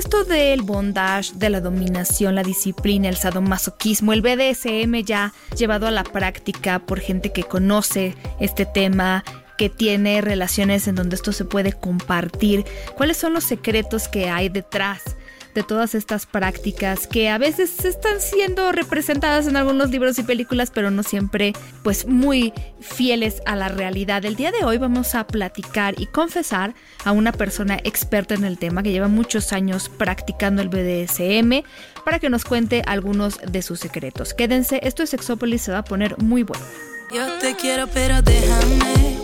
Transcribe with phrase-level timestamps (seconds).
[0.00, 5.90] Esto del bondage, de la dominación, la disciplina, el sadomasoquismo, el BDSM ya llevado a
[5.90, 9.24] la práctica por gente que conoce este tema,
[9.58, 12.64] que tiene relaciones en donde esto se puede compartir?
[12.96, 15.18] ¿Cuáles son los secretos que hay detrás
[15.54, 20.70] de todas estas prácticas que a veces están siendo representadas en algunos libros y películas,
[20.72, 24.24] pero no siempre pues muy fieles a la realidad.
[24.24, 26.74] El día de hoy vamos a platicar y confesar
[27.04, 31.64] a una persona experta en el tema que lleva muchos años practicando el BDSM
[32.04, 34.34] para que nos cuente algunos de sus secretos.
[34.34, 36.64] Quédense, esto es Sexópolis, se va a poner muy bueno.
[37.12, 39.18] Yo te quiero, pero déjame.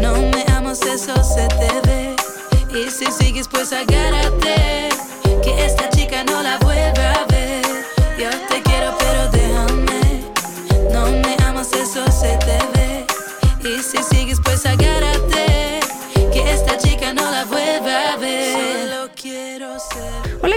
[0.00, 2.16] No me amas, eso se te ve.
[2.78, 4.90] Y si sigues, pues agárrate
[5.42, 7.64] que esta chica no la vuelva a ver.
[8.18, 10.22] Yo te quiero, pero déjame.
[10.92, 13.06] No me amas, eso se te ve.
[13.62, 14.95] Y si sigues, pues agárrate.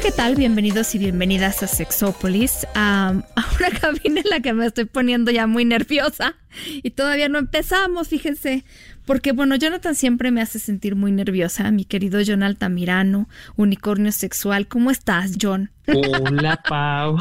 [0.10, 0.34] ¿Qué tal?
[0.34, 5.30] Bienvenidos y bienvenidas a Sexópolis, a, a una cabina en la que me estoy poniendo
[5.30, 6.36] ya muy nerviosa
[6.82, 8.66] y todavía no empezamos, fíjense.
[9.06, 14.68] Porque bueno, Jonathan siempre me hace sentir muy nerviosa, mi querido John Altamirano, unicornio sexual.
[14.68, 15.70] ¿Cómo estás, John?
[15.86, 17.20] Hola, Pau.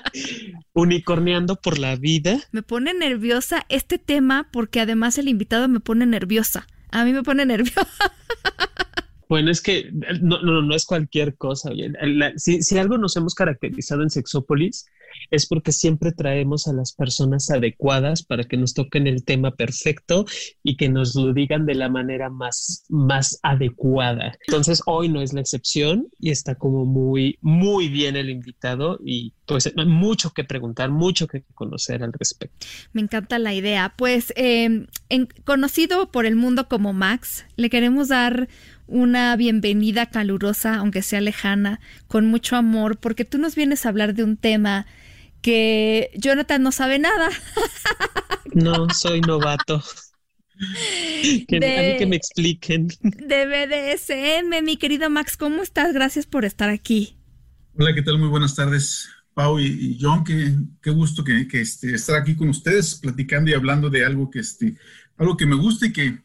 [0.72, 2.38] Unicorneando por la vida.
[2.52, 6.66] Me pone nerviosa este tema porque además el invitado me pone nerviosa.
[6.90, 7.86] A mí me pone nerviosa.
[9.28, 11.70] Bueno, es que no, no, no es cualquier cosa.
[12.36, 14.86] Si, si algo nos hemos caracterizado en Sexópolis
[15.30, 20.24] es porque siempre traemos a las personas adecuadas para que nos toquen el tema perfecto
[20.62, 24.36] y que nos lo digan de la manera más, más adecuada.
[24.46, 29.32] Entonces, hoy no es la excepción y está como muy, muy bien el invitado y
[29.46, 32.66] pues mucho que preguntar, mucho que conocer al respecto.
[32.92, 33.94] Me encanta la idea.
[33.96, 34.86] Pues, em,
[35.44, 38.48] conocido por el mundo como Max, le queremos dar
[38.86, 44.14] una bienvenida calurosa, aunque sea lejana, con mucho amor, porque tú nos vienes a hablar
[44.14, 44.86] de un tema
[45.40, 47.28] que Jonathan no sabe nada.
[48.54, 49.82] No, soy novato.
[51.48, 52.86] Que, a que me expliquen.
[53.02, 55.92] De BDSM, mi querido Max, ¿cómo estás?
[55.92, 57.16] Gracias por estar aquí.
[57.76, 58.18] Hola, ¿qué tal?
[58.18, 60.22] Muy buenas tardes, Pau y, John.
[60.22, 64.30] Qué, qué gusto que, que este, estar aquí con ustedes, platicando y hablando de algo
[64.30, 64.76] que, este,
[65.16, 66.18] algo que me gusta y que,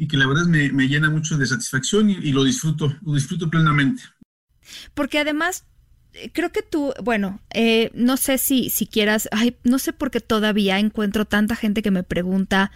[0.00, 3.50] y que la verdad me, me llena mucho de satisfacción y, lo disfruto, lo disfruto
[3.50, 4.02] plenamente.
[4.94, 5.66] Porque además
[6.14, 10.10] eh, creo que tú, bueno, eh, no sé si, si quieras, ay, no sé por
[10.10, 12.72] qué todavía encuentro tanta gente que me pregunta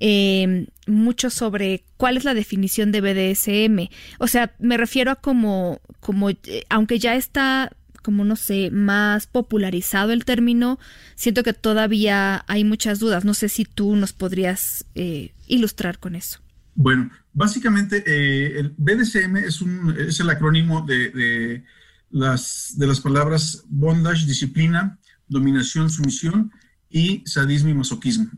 [0.00, 3.90] eh, mucho sobre cuál es la definición de BDSM.
[4.18, 7.72] O sea, me refiero a como, como, eh, aunque ya está
[8.04, 10.78] como no sé, más popularizado el término,
[11.14, 13.24] siento que todavía hay muchas dudas.
[13.24, 16.43] No sé si tú nos podrías eh, ilustrar con eso.
[16.74, 21.64] Bueno, básicamente eh, el BDSM es, un, es el acrónimo de,
[22.10, 24.98] las, de las palabras bondage, disciplina,
[25.28, 26.52] dominación, sumisión
[26.90, 28.30] y sadismo y masoquismo.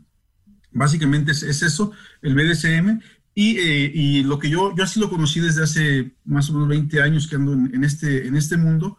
[0.71, 2.99] Básicamente es, es eso, el BDSM.
[3.33, 6.67] Y, eh, y, lo que yo, yo así lo conocí desde hace más o menos
[6.69, 8.97] 20 años que ando en, este, en este mundo.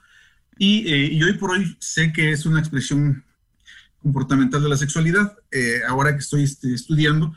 [0.56, 3.24] Y, eh, y, hoy por hoy sé que es una expresión
[4.00, 5.36] comportamental de la sexualidad.
[5.88, 7.34] Ahora que estoy este, estudiando,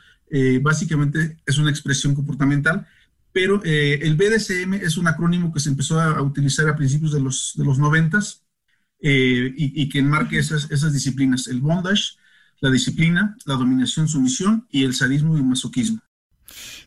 [0.61, 2.87] básicamente es una expresión comportamental
[3.31, 7.13] pero eh, el BDSM es un acrónimo que se empezó a, a utilizar a principios
[7.13, 8.19] de los, de los 90
[8.99, 12.17] eh, y, y, que enmarque esas, esas disciplinas, el bondage,
[12.59, 16.01] la disciplina, la dominación, sumisión y el sadismo y masoquismo.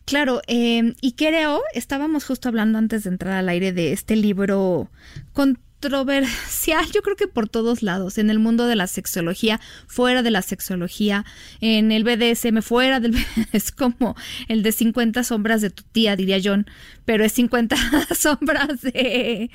[0.05, 4.91] Claro, eh, y creo, estábamos justo hablando antes de entrar al aire de este libro
[5.33, 10.23] con controversial, yo creo que por todos lados, en el mundo de la sexología, fuera
[10.23, 11.25] de la sexología,
[11.61, 13.15] en el BDSM, fuera del
[13.51, 14.15] es como
[14.47, 16.65] el de 50 sombras de tu tía, diría John,
[17.05, 17.75] pero es 50
[18.15, 19.51] sombras de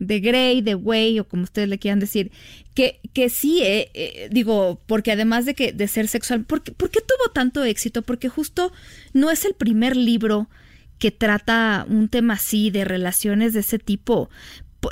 [0.00, 2.30] de Grey, de Way o como ustedes le quieran decir,
[2.72, 6.90] que, que sí, eh, eh, digo, porque además de que de ser sexual, ¿por ¿por
[6.90, 8.02] qué tuvo tanto éxito?
[8.02, 8.72] Porque justo
[9.12, 10.48] no es el primer libro
[10.98, 14.30] que trata un tema así de relaciones de ese tipo,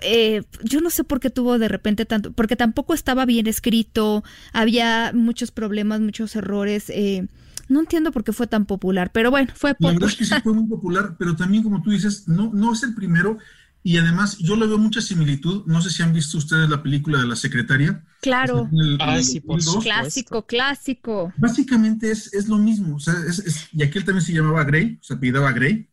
[0.03, 4.25] eh, yo no sé por qué tuvo de repente tanto, porque tampoco estaba bien escrito,
[4.53, 6.91] había muchos problemas, muchos errores.
[6.91, 7.27] Eh,
[7.69, 9.95] no entiendo por qué fue tan popular, pero bueno, fue popular.
[9.95, 12.73] La verdad es que sí fue muy popular, pero también como tú dices, no, no
[12.73, 13.39] es el primero
[13.83, 15.65] Y además, yo le veo mucha similitud.
[15.67, 18.05] No sé si han visto ustedes la película de la secretaria.
[18.21, 18.69] Claro.
[18.99, 19.81] Ah, sí, por supuesto.
[19.81, 21.33] Clásico, clásico.
[21.37, 22.97] Básicamente es, es lo mismo.
[22.97, 25.89] O sea, es, es- y aquel también se llamaba Grey, se apellidaba Grey.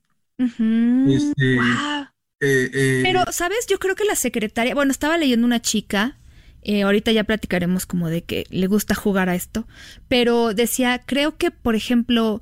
[1.04, 2.08] Este, Guau.
[2.44, 3.66] Eh, eh, Pero, ¿sabes?
[3.70, 6.18] Yo creo que la secretaria, bueno, estaba leyendo una chica,
[6.62, 9.68] eh, ahorita ya platicaremos como de que le gusta jugar a esto,
[10.08, 12.42] pero decía, creo que, por ejemplo,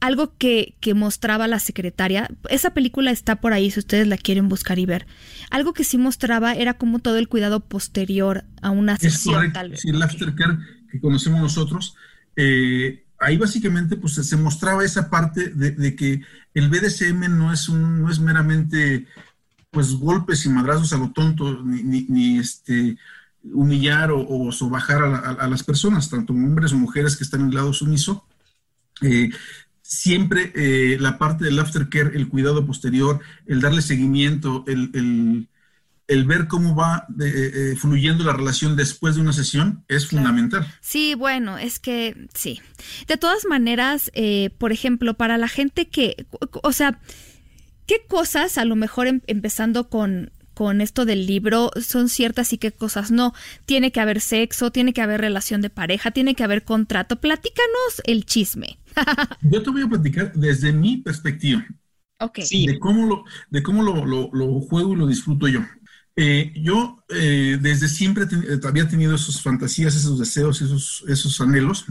[0.00, 4.48] algo que, que mostraba la secretaria, esa película está por ahí si ustedes la quieren
[4.48, 5.06] buscar y ver,
[5.50, 9.52] algo que sí mostraba era como todo el cuidado posterior a una Es sesión, correcto,
[9.52, 9.80] tal vez.
[9.80, 10.58] sí, el aftercare
[10.90, 11.94] que conocemos nosotros,
[12.36, 16.22] eh, ahí básicamente pues se mostraba esa parte de, de que
[16.54, 19.06] el BDSM no es un, no es meramente
[19.72, 22.96] pues golpes y madrazos a lo tonto, ni, ni- ni, este
[23.42, 27.40] humillar o, o sobajar a, la- a- las personas, tanto hombres o mujeres que están
[27.40, 28.24] en el lado sumiso.
[29.00, 29.30] Eh,
[29.80, 35.48] siempre eh, la parte del aftercare, el cuidado posterior, el darle seguimiento, el, el-
[36.06, 40.26] el ver cómo va de- eh, fluyendo la relación después de una sesión es Claro.
[40.26, 40.66] fundamental.
[40.82, 42.60] Sí, bueno, es que sí.
[43.08, 44.10] De todas maneras,
[44.58, 46.26] por ejemplo, para la gente que,
[46.62, 47.00] o sea,
[47.86, 52.58] ¿qué cosas, a lo mejor em- empezando con, con esto del libro, son ciertas y
[52.58, 53.34] qué cosas no?
[53.66, 57.16] Tiene que haber sexo, tiene que haber relación de pareja, tiene que haber contrato.
[57.20, 58.78] Platícanos el chisme.
[59.40, 61.64] Yo te voy a platicar desde mi perspectiva,
[62.20, 62.38] Ok.
[62.40, 62.66] Sí.
[62.66, 65.60] de cómo lo, de cómo lo, lo- lo juego y lo disfruto yo.
[66.16, 71.40] Eh, yo eh, desde siempre ten- eh, había tenido esas fantasías, esos deseos, esos, esos
[71.42, 71.86] anhelos,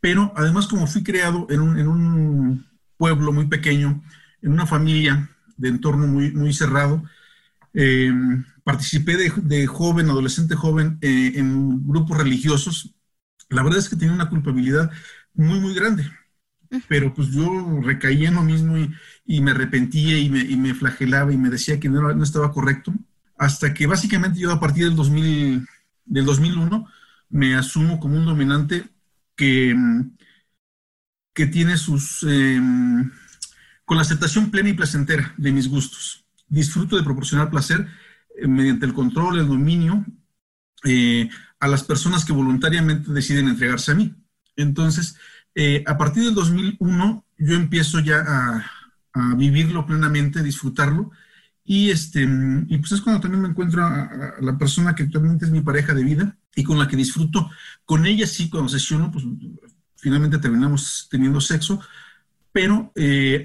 [0.00, 2.66] pero además como fui creado en un, en un
[2.96, 4.02] pueblo muy pequeño,
[4.42, 7.02] en una familia de entorno muy, muy cerrado,
[7.74, 8.12] eh,
[8.64, 12.94] participé de, de joven, adolescente joven, eh, en grupos religiosos.
[13.50, 14.90] La verdad es que tenía una culpabilidad
[15.34, 16.04] muy, muy grande.
[16.86, 18.90] Pero pues yo recaía en lo mismo y,
[19.26, 22.52] y me arrepentía y me, y me flagelaba y me decía que no, no estaba
[22.52, 22.92] correcto.
[23.36, 25.66] Hasta que básicamente yo a partir del, 2000,
[26.06, 26.86] del 2001
[27.30, 28.88] me asumo como un dominante
[29.36, 29.74] que,
[31.34, 32.24] que tiene sus...
[32.28, 32.60] eh,
[33.88, 36.26] con la aceptación plena y placentera de mis gustos.
[36.46, 37.88] Disfruto de proporcionar placer
[38.36, 40.04] eh, mediante el control, el dominio
[40.84, 44.14] eh, a las personas que voluntariamente deciden entregarse a mí.
[44.56, 45.16] Entonces,
[45.54, 48.70] eh, a partir del 2001, yo empiezo ya a,
[49.36, 51.10] vivirlo plenamente, disfrutarlo.
[51.64, 52.28] Y, este,
[52.68, 55.62] y pues es cuando también me encuentro a, a la persona que actualmente es mi
[55.62, 57.50] pareja de vida y con la que disfruto.
[57.86, 59.24] Con ella sí, cuando sesiono, pues
[59.96, 61.80] finalmente terminamos teniendo sexo,
[62.52, 63.42] pero eh,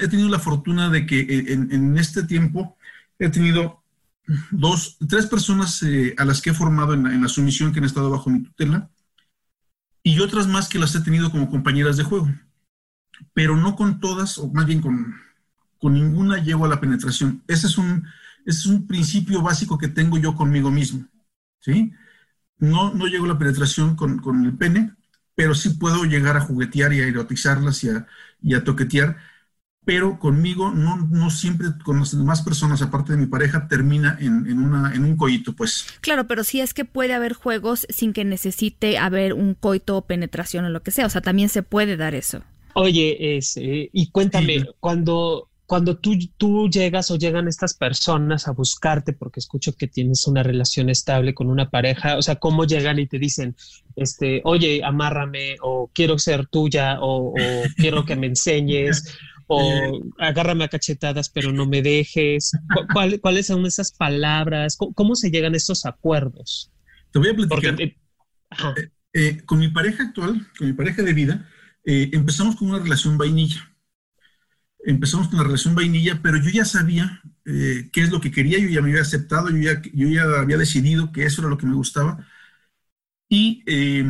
[0.00, 2.76] he tenido la fortuna de que eh, en, en este tiempo
[3.18, 3.82] he tenido
[4.50, 8.10] dos, tres personas eh, a las que he formado en la, sumisión que han estado
[8.10, 8.90] bajo mi tutela
[10.02, 12.28] y otras más que las he tenido como compañeras de juego.
[13.34, 15.14] Pero no con todas, o más bien con,
[15.78, 17.42] con ninguna llego a la penetración.
[17.46, 18.06] Ese es un,
[18.46, 21.06] es un principio básico que tengo yo conmigo mismo.
[21.58, 21.92] ¿sí?
[22.58, 24.94] No, no llego a la penetración con, con el pene,
[25.40, 28.06] pero sí puedo llegar a juguetear y a erotizarlas y a,
[28.42, 29.16] y a toquetear.
[29.84, 34.46] Pero conmigo, no, no siempre con las demás personas, aparte de mi pareja, termina en,
[34.46, 35.86] en, una, en un coito, pues.
[36.00, 40.06] Claro, pero sí es que puede haber juegos sin que necesite haber un coito o
[40.06, 41.06] penetración o lo que sea.
[41.06, 42.42] O sea, también se puede dar eso.
[42.72, 44.74] Oye, ese, y cuéntame, Sí.
[44.78, 50.26] cuando, cuando tú, tú llegas o llegan estas personas a buscarte, porque escucho que tienes
[50.26, 53.54] una relación estable con una pareja, o sea, ¿cómo llegan y te dicen,
[53.94, 59.04] este, oye, amárrame, o quiero ser tuya, o, o quiero que me enseñes,
[59.46, 62.50] o agárrame a cachetadas, pero no me dejes?
[62.74, 64.76] ¿Cu- cuál- ¿Cuáles son esas palabras?
[64.76, 66.72] ¿Cómo, cómo se llegan a estos acuerdos?
[67.12, 67.76] Te voy a platicar.
[67.76, 67.96] Porque, eh,
[68.50, 68.74] ajá,
[69.12, 71.48] Eh, con mi pareja actual, con mi pareja de vida,
[71.84, 73.69] eh, empezamos con una relación vainilla.
[74.84, 78.58] Empezamos con la relación vainilla, pero yo ya sabía eh, qué es lo que quería,
[78.58, 81.58] yo ya me había aceptado, yo ya, yo ya había decidido que eso era lo
[81.58, 82.26] que me gustaba.
[83.28, 84.04] Y eh,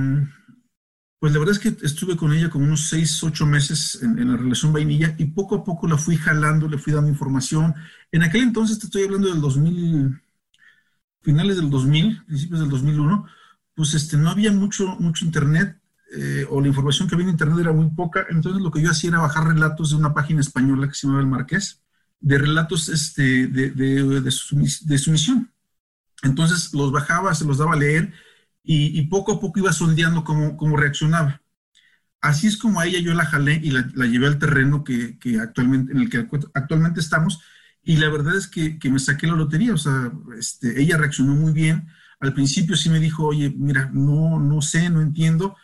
[1.18, 4.30] pues la verdad es que estuve con ella como unos seis, ocho meses en, en
[4.30, 7.74] la relación vainilla y poco a poco la fui jalando, le fui dando información.
[8.10, 10.18] En aquel entonces, te estoy hablando del 2000,
[11.22, 13.26] finales del 2000, principios del 2001,
[13.74, 15.79] pues este, no había mucho, mucho internet
[16.16, 18.90] eh, o la información que había en internet era muy poca, entonces lo que yo
[18.90, 21.82] hacía era bajar relatos de una página española que se llamaba El Marqués,
[22.20, 25.52] de relatos este, de, de, de, sumis, de sumisión.
[26.22, 28.12] Entonces los bajaba, se los daba a leer
[28.62, 31.40] y, y poco a poco iba sondeando cómo, cómo, reaccionaba.
[32.20, 35.18] Así es como a ella yo la jalé y la, la llevé al terreno que,
[35.18, 37.40] que, actualmente, en el que actualmente estamos
[37.82, 41.34] y la verdad es que, que me saqué la lotería, o sea, este, ella reaccionó
[41.34, 41.88] muy bien.
[42.20, 45.56] Al principio sí me dijo, oye, mira, no, no sé, no entiendo,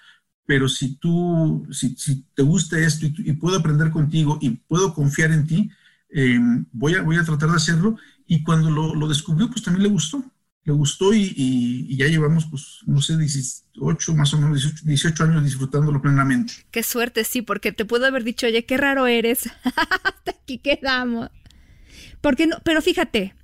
[0.47, 4.95] pero si tú, si, si te gusta esto y, y, puedo aprender contigo y puedo
[4.95, 5.71] confiar en ti,
[6.09, 6.39] eh,
[6.73, 7.97] voy, a, voy a tratar de hacerlo.
[8.27, 10.25] Y cuando lo, lo descubrió, pues también le gustó.
[10.65, 15.25] Le gustó y, y, ya llevamos, pues, no sé, 18, más o menos 18, 18,
[15.25, 16.55] años disfrutándolo plenamente.
[16.71, 19.49] Qué suerte, sí, porque te puedo haber dicho, oye, qué raro eres.
[19.65, 21.31] Hasta aquí quedamos.
[22.21, 23.35] Porque no, pero fíjate,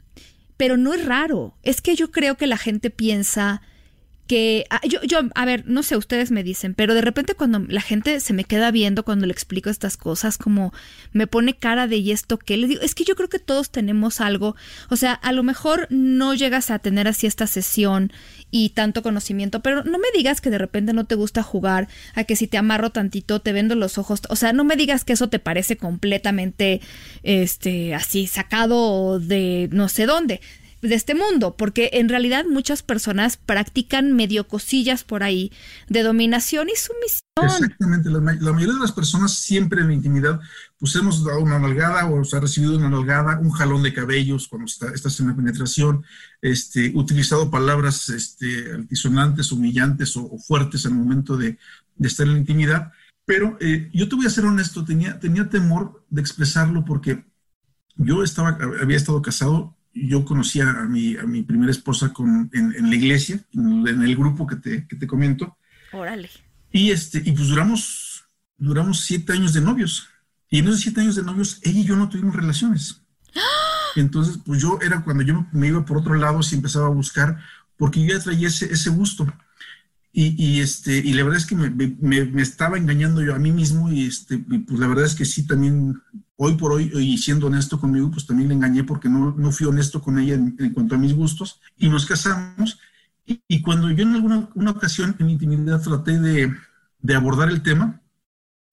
[0.56, 1.56] pero no es raro.
[1.62, 3.62] Es que yo creo que la gente piensa
[4.26, 7.60] que ah, yo, yo, a ver, no sé, ustedes me dicen, pero de repente cuando
[7.68, 10.72] la gente se me queda viendo cuando le explico estas cosas, como
[11.12, 13.70] me pone cara de y esto que le digo, es que yo creo que todos
[13.70, 14.56] tenemos algo,
[14.90, 18.12] o sea, a lo mejor no llegas a tener así esta sesión
[18.50, 22.24] y tanto conocimiento, pero no me digas que de repente no te gusta jugar, a
[22.24, 25.14] que si te amarro tantito te vendo los ojos, o sea, no me digas que
[25.14, 26.80] eso te parece completamente,
[27.22, 30.40] este, así sacado de no sé dónde
[30.82, 35.52] de este mundo, porque en realidad muchas personas practican medio cosillas por ahí
[35.88, 37.22] de dominación y sumisión.
[37.40, 40.40] Exactamente, la, mayoría de las personas siempre en la intimidad,
[40.78, 44.48] pues hemos dado una nalgada o se ha recibido una nalgada, un jalón de cabellos
[44.48, 46.04] cuando está, estás en la penetración,
[46.42, 51.58] este, utilizado palabras este, altisonantes, humillantes o, fuertes al momento de,
[51.96, 52.92] de, estar en la intimidad.
[53.24, 57.24] Pero eh, yo te voy a ser honesto, tenía, tenía temor de expresarlo porque
[57.94, 62.90] yo estaba, había estado casado yo conocí a mi, a mi primera esposa con, en,
[62.90, 65.56] la iglesia, en, el grupo que te, que te comento.
[65.92, 66.30] Órale.
[66.70, 68.24] Y, este, y pues duramos,
[68.56, 70.08] duramos siete años de novios.
[70.48, 73.02] Y en esos siete años de novios, ella y yo no tuvimos relaciones.
[73.96, 77.38] Entonces, pues yo era cuando yo me iba por otro lado, si empezaba a buscar,
[77.76, 79.26] porque yo ya traía ese, ese gusto.
[80.12, 83.38] Y, y, este, y la verdad es que me, me, me, estaba engañando yo a
[83.38, 86.00] mí mismo y, este, pues la verdad es que sí, también
[86.44, 89.66] hoy por hoy, y siendo honesto conmigo, pues también le engañé porque no, no fui
[89.66, 92.80] honesto con ella en, cuanto a mis gustos y nos casamos.
[93.24, 96.52] Y, cuando yo en alguna una ocasión en intimidad traté de,
[96.98, 98.02] de, abordar el tema,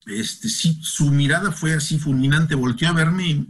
[0.07, 3.47] este, sí, su mirada fue así fulminante, volteó a verme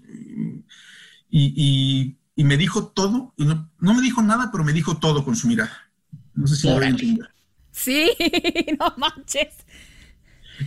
[1.30, 5.24] y, y me dijo todo, y no, no, me dijo nada, pero me dijo todo
[5.24, 5.92] con su mirada.
[6.34, 7.30] No sé si lo voy a entender.
[7.72, 8.12] Sí,
[8.80, 9.56] no manches.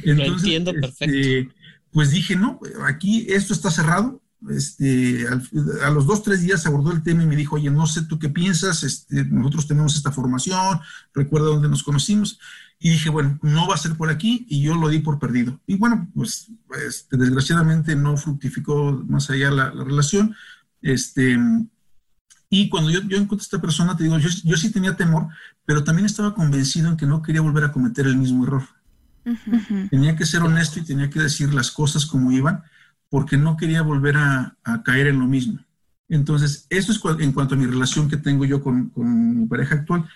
[0.04, 1.16] Lo entiendo perfecto.
[1.16, 1.61] Este,
[1.92, 4.20] pues dije, no, aquí esto está cerrado.
[4.50, 5.24] Este,
[5.84, 8.18] a los dos, tres días abordó el tema y me dijo, oye, no sé tú
[8.18, 10.80] qué piensas, este, nosotros tenemos esta formación,
[11.14, 12.40] recuerda dónde nos conocimos.
[12.80, 15.60] Y dije, bueno, no va a ser por aquí y yo lo di por perdido.
[15.68, 16.50] Y bueno, pues
[16.84, 20.34] este, desgraciadamente no fructificó más allá la, relación.
[20.80, 21.38] Este,
[22.50, 25.28] y cuando yo, yo encontré a esta persona, te digo, yo, yo sí tenía temor,
[25.64, 28.64] pero también estaba convencido en que no quería volver a cometer el mismo error.
[29.90, 32.62] Tenía que ser honesto y tenía que decir las cosas como iban,
[33.08, 35.58] porque no quería volver a, caer en lo mismo.
[36.08, 39.76] Entonces, eso es en cuanto a mi relación que tengo yo con, con, mi pareja
[39.76, 40.08] actual.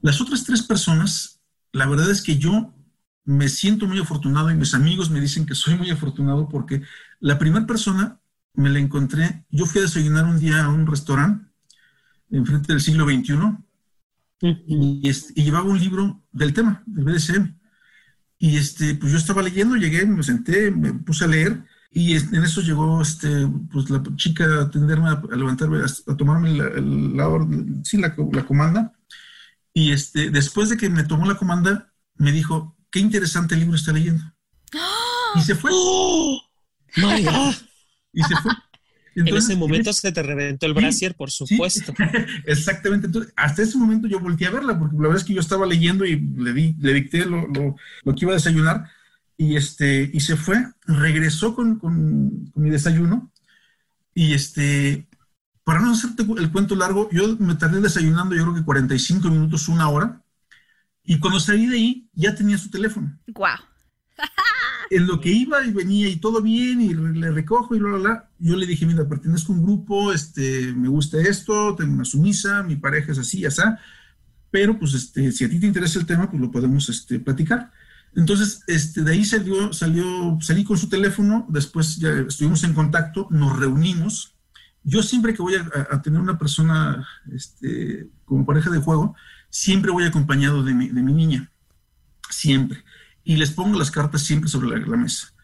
[0.00, 1.40] Las otras tres personas,
[1.72, 2.74] la verdad es que yo
[3.24, 6.82] me siento muy afortunado y mis amigos me dicen que soy muy afortunado porque
[7.20, 8.20] la primera persona
[8.54, 11.46] me la encontré, yo fui a desayunar un día a un restaurante
[12.30, 13.34] enfrente del siglo XXI
[14.40, 17.54] y, llevaba un libro del tema, del BDSM.
[18.38, 22.44] Y este, pues yo estaba leyendo, llegué, me senté, me puse a leer y en
[22.44, 27.48] eso llegó este, pues la chica a atenderme, a, levantarme, a, tomarme la, la,
[27.84, 28.92] sí, la, la, comanda.
[29.72, 33.92] Y este, después de que me tomó la comanda, me dijo, qué interesante libro está
[33.92, 34.22] leyendo.
[35.36, 35.70] Y se fue.
[35.72, 36.40] ¡Oh!
[38.12, 38.52] y se fue
[39.16, 41.94] en ese momento se te reventó el brasier, por supuesto.
[42.44, 43.06] exactamente.
[43.06, 45.66] Entonces, hasta ese momento yo volteé a verla, porque la verdad es que yo estaba
[45.66, 48.90] leyendo y le, di, le dicté lo, lo, que iba a desayunar,
[49.38, 53.32] y, este, y se fue, regresó con, con, mi desayuno,
[54.14, 55.08] y este,
[55.64, 59.68] para no hacerte el cuento largo, yo me tardé desayunando yo creo que 45 minutos,
[59.68, 60.22] una hora,
[61.04, 63.18] y cuando salí de ahí ya tenía su teléfono.
[63.28, 63.58] ¡Guau!
[64.90, 68.28] en lo que iba y venía y todo bien y le recojo y bla, bla,
[68.38, 72.62] yo le dije, mira, pertenezco a un grupo, este, me gusta esto, tengo una sumisa,
[72.62, 73.62] mi pareja es así, así,
[74.50, 77.72] pero pues este, si a ti te interesa el tema, pues lo podemos este, platicar.
[78.14, 83.28] Entonces, este, de ahí salió, salió, salí con su teléfono, después ya estuvimos en contacto,
[83.30, 84.34] nos reunimos.
[84.84, 89.16] Yo siempre que voy a, tener una persona este, como pareja de juego,
[89.50, 91.50] siempre voy acompañado de mi, de mi niña,
[92.30, 92.85] siempre
[93.26, 95.34] y les pongo las cartas siempre sobre la, mesa.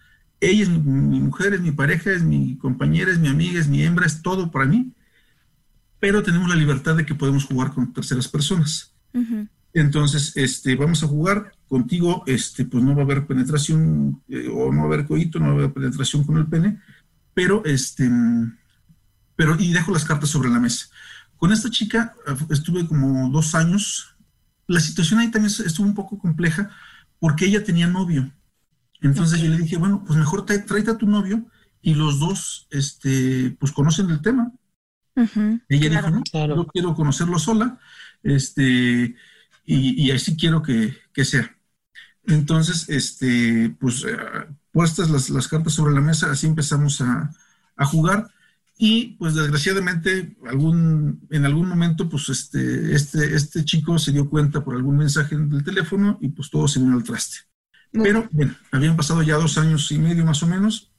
[0.41, 3.83] Ella es mi, mujer, es mi pareja, es mi compañera, es mi amiga, es mi
[3.83, 4.93] hembra, es todo para mí,
[5.99, 8.95] pero tenemos la libertad de que podemos jugar con terceras personas.
[9.75, 14.73] Entonces, este, vamos a jugar contigo, este, pues no va a haber penetración eh, o
[14.73, 16.79] no va a haber coito, no va a haber penetración con el pene,
[17.35, 18.09] pero este,
[19.35, 20.87] pero y dejo las cartas sobre la mesa.
[21.37, 24.15] Con esta chica eh, estuve como dos años.
[24.69, 26.71] La situación ahí también estuvo un poco compleja
[27.23, 28.33] porque ella tenía novio.
[29.01, 31.47] Entonces yo le dije, bueno, pues mejor tráete a tu novio
[31.81, 34.51] y los dos, este, pues conocen el tema.
[35.69, 37.79] Ella dijo, no, yo quiero conocerlo sola,
[38.25, 39.15] este,
[39.65, 41.57] y, así quiero que, sea.
[42.27, 44.17] Entonces, este, pues eh,
[44.73, 47.31] puestas las, cartas sobre la mesa, así empezamos a,
[47.85, 48.33] jugar.
[48.85, 54.65] Y pues desgraciadamente algún, en algún momento pues este, este, este chico se dio cuenta
[54.65, 57.37] por algún mensaje del teléfono y pues todo se vino al traste.
[57.93, 60.91] Pero bueno, habían pasado ya dos años y medio más o menos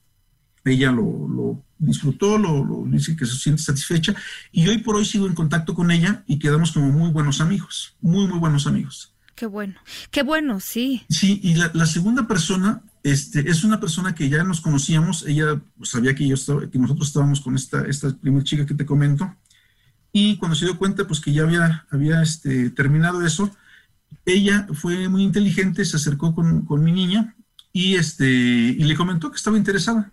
[0.64, 4.16] ella lo, disfrutó, lo, dice que se siente satisfecha
[4.54, 7.98] y hoy por hoy sigo en contacto con ella y quedamos como muy buenos amigos,
[8.00, 9.14] muy, muy buenos amigos.
[9.36, 9.76] Qué bueno,
[10.10, 11.04] qué bueno, sí.
[11.10, 16.16] Sí, y la, segunda persona este, es una persona que ya nos conocíamos, ella sabía
[16.16, 19.36] que, nosotros estábamos con esta, esta primera chica que te comento
[20.12, 23.52] y cuando se dio cuenta pues que ya había, este, terminado eso,
[24.26, 27.36] ella fue muy inteligente, se acercó con, mi niña
[27.72, 30.12] y, este, y le comentó que estaba interesada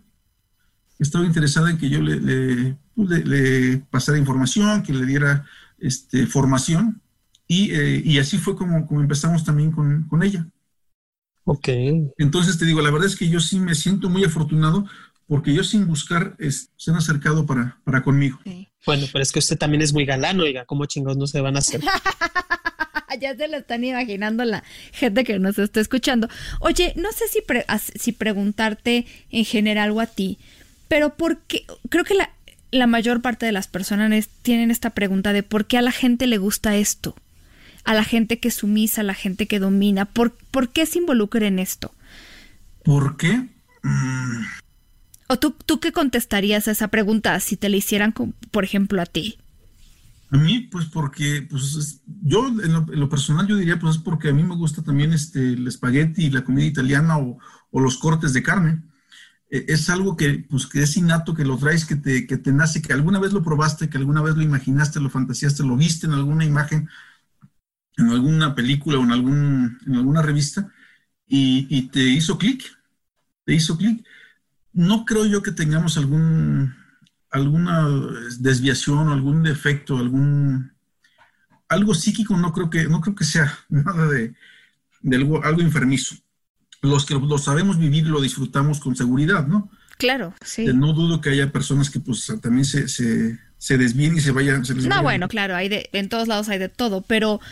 [1.00, 5.46] estaba interesada en que yo le, pues, le, pasara información, que le diera
[5.78, 7.00] este, formación,
[7.48, 10.46] y, eh, así fue como, empezamos también con, ella.
[11.44, 11.68] Ok.
[12.18, 14.86] Entonces te digo, la verdad es que yo sí me siento muy afortunado
[15.26, 18.40] porque yo sin buscar se han acercado para, para conmigo.
[18.84, 21.56] Bueno, pero es que usted también es muy galán, oiga, ¿cómo chingados no se van
[21.56, 21.80] a hacer?
[23.20, 26.28] ya se lo están imaginando la gente que nos está escuchando.
[26.60, 27.42] Oye, no sé si,
[27.98, 30.38] si preguntarte en general o a ti,
[30.88, 32.30] pero porque creo que la,
[32.70, 36.26] la mayor parte de las personas tienen esta pregunta de por qué a la gente
[36.26, 37.14] le gusta esto,
[37.84, 41.46] a la gente que sumisa, a la gente que domina, ¿por, ¿por qué se involucra
[41.46, 41.94] en esto?
[42.84, 43.48] ¿Por qué?
[43.82, 44.42] Mm.
[45.28, 48.12] ¿O tú, tú qué contestarías a esa pregunta si te la hicieran,
[48.50, 49.38] por ejemplo, a ti?
[50.30, 54.32] A mí, pues porque, pues yo en lo, personal yo diría, pues es porque a
[54.32, 57.38] mí me gusta también este, el espagueti y la comida italiana o,
[57.70, 58.82] o los cortes de carne.
[59.50, 62.52] E, es algo que, pues, que es innato, que lo traes, que te, que te
[62.52, 66.06] nace, que alguna vez lo probaste, que alguna vez lo imaginaste, lo fantaseaste, lo viste
[66.06, 66.88] en alguna imagen,
[68.00, 70.72] en alguna película o en, algún, en alguna revista
[71.26, 72.64] y, te hizo clic,
[73.44, 74.04] te hizo clic.
[74.72, 76.74] No creo yo que tengamos algún,
[77.30, 77.88] alguna
[78.38, 80.72] desviación o algún defecto, algún,
[81.68, 84.34] algo psíquico, no creo que, no creo que sea nada de,
[85.02, 86.16] de algo, algo enfermizo
[86.82, 89.70] los que lo sabemos vivir lo disfrutamos con seguridad, ¿no?
[89.98, 90.66] Claro, sí.
[90.66, 94.62] no dudo que haya personas que pues también se, se, se desvíen y se vayan.
[94.88, 97.42] no, bueno, claro, hay de, en todos lados hay de todo, pero,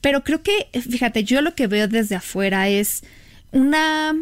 [0.00, 3.02] pero creo que, fíjate, yo lo que veo desde afuera es
[3.50, 4.14] una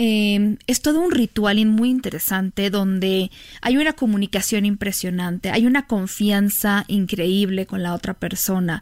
[0.00, 3.32] Em, es todo un ritual muy interesante donde
[3.62, 8.80] hay una comunicación impresionante, hay una confianza increíble con la otra persona,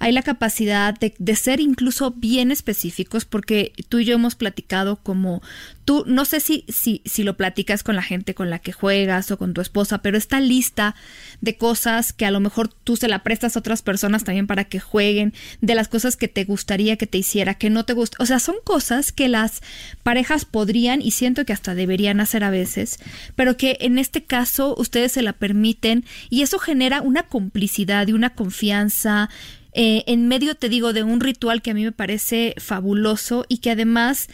[0.00, 4.96] hay la capacidad de, de, ser incluso bien específicos porque tú y yo hemos platicado
[4.96, 5.40] como
[5.86, 9.30] tú, no sé si, si, si lo platicas con la gente con la que juegas
[9.30, 10.96] o con tu esposa, pero esta lista
[11.40, 14.64] de cosas que a lo mejor tú se la prestas a otras personas también para
[14.64, 18.16] que jueguen, de las cosas que te gustaría que te hiciera, que no te gusta,
[18.20, 19.62] o sea, son cosas que las
[20.02, 22.98] parejas podrían y siento que hasta deberían hacer a veces,
[23.34, 28.14] pero que en este caso ustedes se la permiten y eso genera una complicidad y
[28.14, 29.28] una confianza.
[29.74, 33.58] Eh, en medio, te digo, de un ritual que a mí me parece fabuloso y
[33.58, 34.28] que además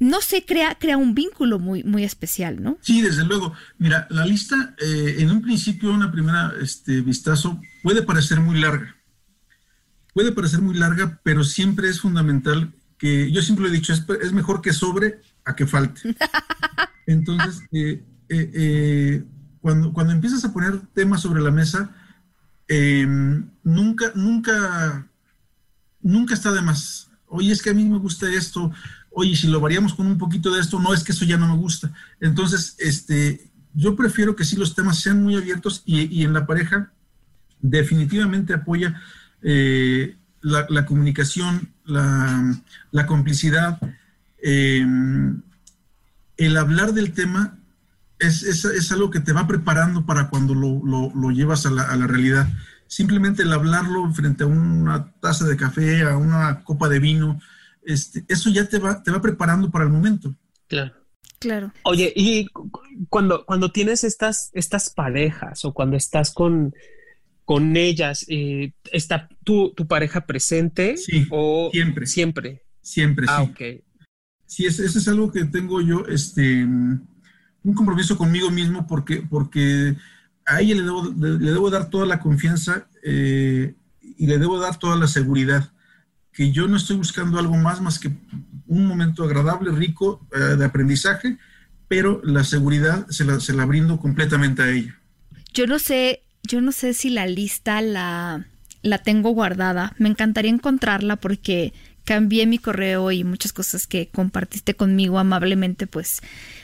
[0.00, 2.76] no se crea, crea un vínculo muy, muy especial, ¿no?
[2.80, 3.52] Sí, desde luego.
[3.78, 8.96] Mira, la lista, eh, en un principio, una primera este, vistazo, puede parecer muy larga.
[10.14, 14.32] Puede parecer muy larga, pero siempre es fundamental que, yo siempre lo he dicho, es,
[14.32, 16.16] mejor que sobre a que falte.
[17.06, 19.24] Entonces, eh, eh,
[19.60, 21.90] cuando, cuando empiezas a poner temas sobre la mesa,
[22.68, 25.06] em, nunca, nunca,
[26.02, 27.08] nunca está de más.
[27.26, 28.72] Oye, es que a mí me gusta esto,
[29.10, 31.48] oye, si lo variamos con un poquito de esto, no es que eso ya no
[31.48, 31.92] me gusta.
[32.20, 36.92] Entonces, este, yo prefiero que sí los temas sean muy abiertos y, en la pareja
[37.60, 39.00] definitivamente apoya
[39.42, 43.80] eh, la, comunicación, la, complicidad,
[44.44, 45.42] em,
[46.36, 47.58] el hablar del tema
[48.18, 52.48] es, algo que te va preparando para cuando lo, llevas a la, a la, realidad.
[52.86, 57.40] Simplemente el hablarlo frente a una taza de café, a una copa de vino,
[57.84, 60.34] este, eso ya te va, te va preparando para el momento.
[60.68, 60.92] Claro.
[61.38, 61.74] Claro.
[61.82, 62.46] Oye, y
[63.10, 66.74] cuando, cuando tienes estas, estas parejas o cuando estás con,
[67.44, 70.96] con ellas, eh, ¿está tu, tu, pareja presente?
[70.96, 72.06] Sí, o siempre.
[72.06, 72.62] Siempre.
[72.80, 73.50] Siempre, ah, sí.
[73.50, 73.83] ok.
[74.54, 79.96] Sí, eso es algo que tengo yo, este, un compromiso conmigo mismo porque, porque
[80.46, 84.78] a ella le debo, le debo dar toda la confianza eh, y le debo dar
[84.78, 85.72] toda la seguridad
[86.32, 88.12] que yo no estoy buscando algo más más que
[88.68, 91.36] un momento agradable, rico eh, de aprendizaje,
[91.88, 94.96] pero la seguridad se la, se la brindo completamente a ella.
[95.52, 98.46] Yo no sé, yo no sé si la lista la,
[98.82, 99.94] la tengo guardada.
[99.98, 101.72] Me encantaría encontrarla porque
[102.04, 106.20] cambié mi correo y muchas cosas que compartiste conmigo amablemente, pues,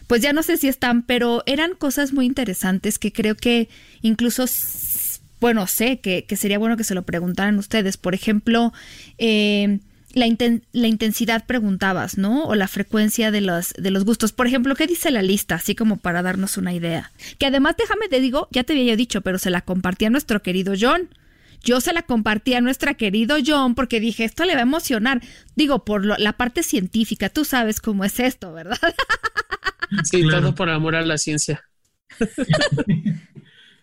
[0.07, 3.69] pues ya no sé si están, pero eran cosas muy interesantes que creo que
[4.03, 4.45] incluso,
[5.41, 7.97] bueno, sé que, que sería bueno que se lo preguntaran ustedes.
[7.97, 8.73] Por ejemplo,
[9.19, 9.79] eh,
[10.13, 10.27] la,
[10.73, 12.45] la, intensidad preguntabas, ¿no?
[12.45, 14.33] O la frecuencia de los, de los gustos.
[14.33, 15.55] Por ejemplo, ¿qué dice la lista?
[15.55, 17.13] Así como para darnos una idea.
[17.39, 20.43] Que además, déjame te digo, ya te había dicho, pero se la compartí a nuestro
[20.43, 21.09] querido John.
[21.63, 25.23] Yo se la compartí a nuestro querido John porque dije, esto le va a emocionar.
[25.57, 28.79] Digo, por lo, la parte científica, tú sabes cómo es esto, ¿verdad?
[30.05, 31.65] Sí, todo por amor a la ciencia.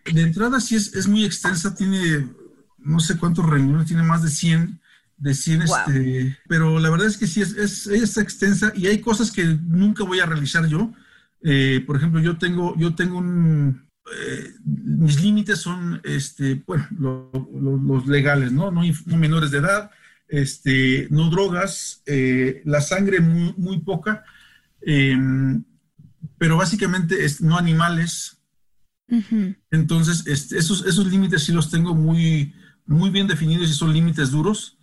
[0.06, 2.30] De entrada sí es, es muy extensa, tiene
[2.78, 4.80] no sé cuántos reuniones, tiene más de 100
[5.18, 9.00] de 100, este, pero la verdad es que sí, es, es, es, extensa y hay
[9.00, 10.94] cosas que nunca voy a realizar yo.
[11.42, 17.32] Eh, por ejemplo, yo tengo, yo tengo un, eh, mis límites son, este, bueno, lo,
[17.34, 18.72] lo, los legales, ¿no?
[18.72, 18.82] ¿no?
[19.06, 19.92] No, menores de edad,
[20.28, 24.24] este, no drogas, eh, la sangre muy, muy poca,
[24.82, 25.64] em,
[26.38, 28.38] pero básicamente es, no animales.
[29.10, 29.56] Uh -huh.
[29.72, 32.54] Entonces, este, esos, esos límites sí los tengo muy,
[32.86, 34.77] muy bien definidos y son límites duros.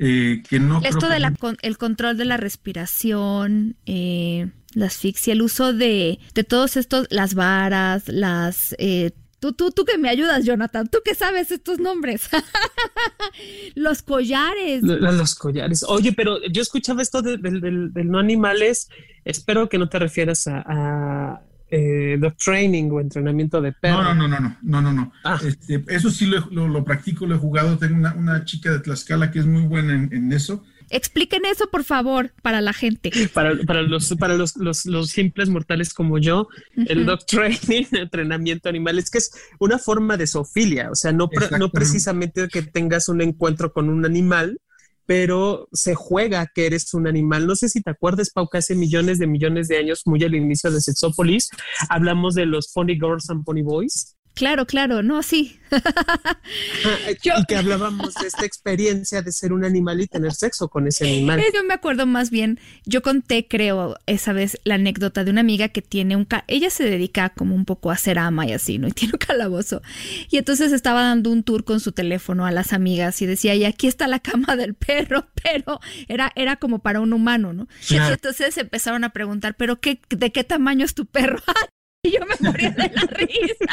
[0.00, 1.24] Eh, que no Esto del
[1.62, 7.34] el control de la respiración, eh, la asfixia, el uso de, de todos estos, las
[7.34, 8.76] varas, las...
[8.78, 12.28] Eh, tú, tú, tú que me ayudas, Jonathan, tú que sabes estos nombres.
[13.74, 14.82] los collares.
[14.82, 15.84] Los, los, collares.
[15.88, 18.88] Oye, pero yo escuchaba esto del de, de, de, no animales.
[19.24, 24.02] Espero que no te refieras a, a eh, dog training o entrenamiento de perro.
[24.02, 25.12] No, no, no, no, no, no, no.
[25.24, 25.38] Ah.
[25.44, 27.78] Este, eso sí lo, lo, lo, practico, lo he jugado.
[27.78, 30.64] Tengo una, una, chica de Tlaxcala que es muy buena en, en eso.
[30.90, 33.10] Expliquen eso, por favor, para la gente.
[33.34, 36.86] Para, para, los, para los, los, los simples mortales como yo, uh -huh.
[36.88, 41.28] el dog training, entrenamiento animal, es que es una forma de zoofilia, o sea, no,
[41.58, 44.60] no precisamente que tengas un encuentro con un animal,
[45.08, 47.46] pero se juega que eres un animal.
[47.46, 50.34] No sé si te acuerdas, Pau, que hace millones de millones de años, muy al
[50.34, 51.48] inicio de Sexópolis,
[51.88, 54.17] hablamos de los Pony Girls and Pony Boys.
[54.38, 55.58] Claro, claro, no, sí.
[57.24, 57.32] Yo...
[57.40, 61.08] Y que hablábamos de esta experiencia de ser un animal y tener sexo con ese
[61.08, 61.42] animal.
[61.52, 65.70] Yo me acuerdo más bien, yo conté, creo, esa vez la anécdota de una amiga
[65.70, 66.24] que tiene un...
[66.24, 68.86] Ca ella se dedica como un poco a hacer ama y así, ¿no?
[68.86, 69.82] Y tiene un calabozo.
[70.30, 73.64] Y entonces estaba dando un tour con su teléfono a las amigas y decía, y
[73.64, 77.66] aquí está la cama del perro, pero era, era como para un humano, ¿no?
[77.88, 78.10] Claro.
[78.10, 81.42] Y entonces empezaron a preguntar, ¿pero qué, de qué tamaño es tu perro?
[82.02, 83.64] Y yo me moría de la risa.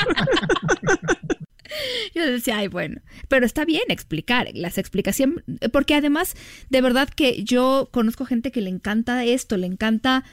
[2.15, 6.35] Yo decía, ay, bueno, pero está bien explicar las explicaciones, porque además,
[6.69, 10.23] de verdad que yo conozco gente que le encanta esto, le encanta,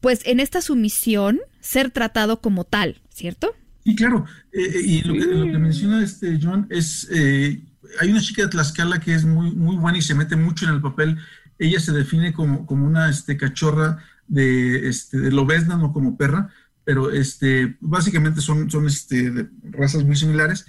[0.00, 3.54] pues en esta sumisión, ser tratado como tal, ¿cierto?
[3.84, 7.60] Y claro, eh, y lo que, lo que, menciona este John es, eh,
[8.00, 10.74] hay una chica de Tlaxcala que es muy, muy buena y se mete mucho en
[10.74, 11.18] el papel,
[11.58, 16.50] ella se define como, como una este, cachorra de, este, de lobesna, no como perra,
[16.86, 20.66] pero este, básicamente son, son este, de razas muy similares.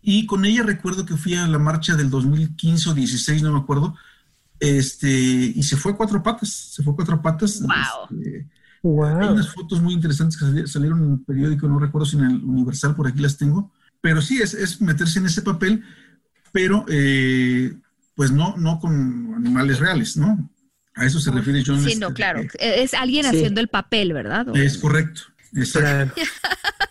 [0.00, 3.58] Y con ella recuerdo que fui a la marcha del 2015 o 16, no me
[3.58, 3.94] acuerdo,
[4.58, 7.60] este, y se fue a cuatro patas, se fue a cuatro patas.
[7.60, 8.18] Wow.
[8.18, 8.46] Este,
[8.82, 9.04] wow.
[9.04, 12.36] Hay unas fotos muy interesantes que salieron en el periódico, no recuerdo si en el
[12.42, 13.70] Universal, por aquí las tengo,
[14.00, 15.84] pero sí, es, es meterse en ese papel,
[16.52, 17.76] pero eh,
[18.14, 20.50] pues no, no con animales reales, ¿no?
[20.94, 21.84] A eso se refiere John.
[21.84, 22.40] Sí, no, este, claro.
[22.58, 23.36] Es alguien sí.
[23.36, 24.56] haciendo el papel, ¿verdad?
[24.56, 25.20] Es correcto.
[25.54, 26.20] Exacto.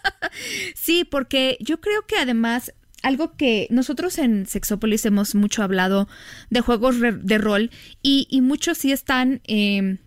[0.75, 6.07] sí, porque yo creo que además algo que nosotros en Sexópolis hemos mucho hablado
[6.49, 9.99] de juegos de rol y, y muchos sí están eh,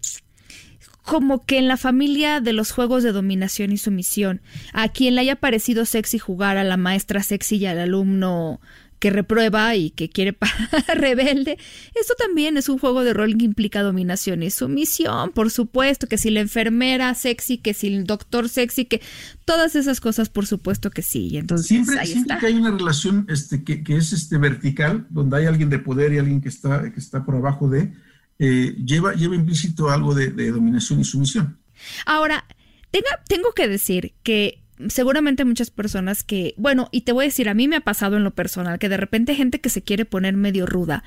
[1.03, 4.41] como que en la familia de los juegos de dominación y sumisión.
[4.73, 8.61] A quien le haya parecido sexy jugar a la maestra sexy y al alumno
[9.03, 10.39] que reprueba y que quiere
[10.95, 11.59] rebelde.
[11.93, 16.19] Eso también es un juego de rol que implica dominación y sumisión, por supuesto, que
[16.19, 19.03] si la enfermera sexy, que si el doctor sexy, que
[19.45, 21.27] todas esas cosas, por supuesto que sí.
[21.33, 22.39] Y entonces siempre, ahí siempre está.
[22.39, 26.13] que hay una relación este, que, que, es este, vertical, donde hay alguien de poder
[26.13, 27.93] y alguien que está, que está por abajo de,
[28.39, 31.59] eh, lleva, lleva implícito algo de, de dominación y sumisión.
[32.07, 32.45] Ahora,
[32.93, 37.49] tenga, tengo que decir que seguramente muchas personas que, bueno, y te voy a decir,
[37.49, 40.05] a mí me ha pasado en lo personal, que de repente gente que se quiere
[40.05, 41.05] poner medio ruda,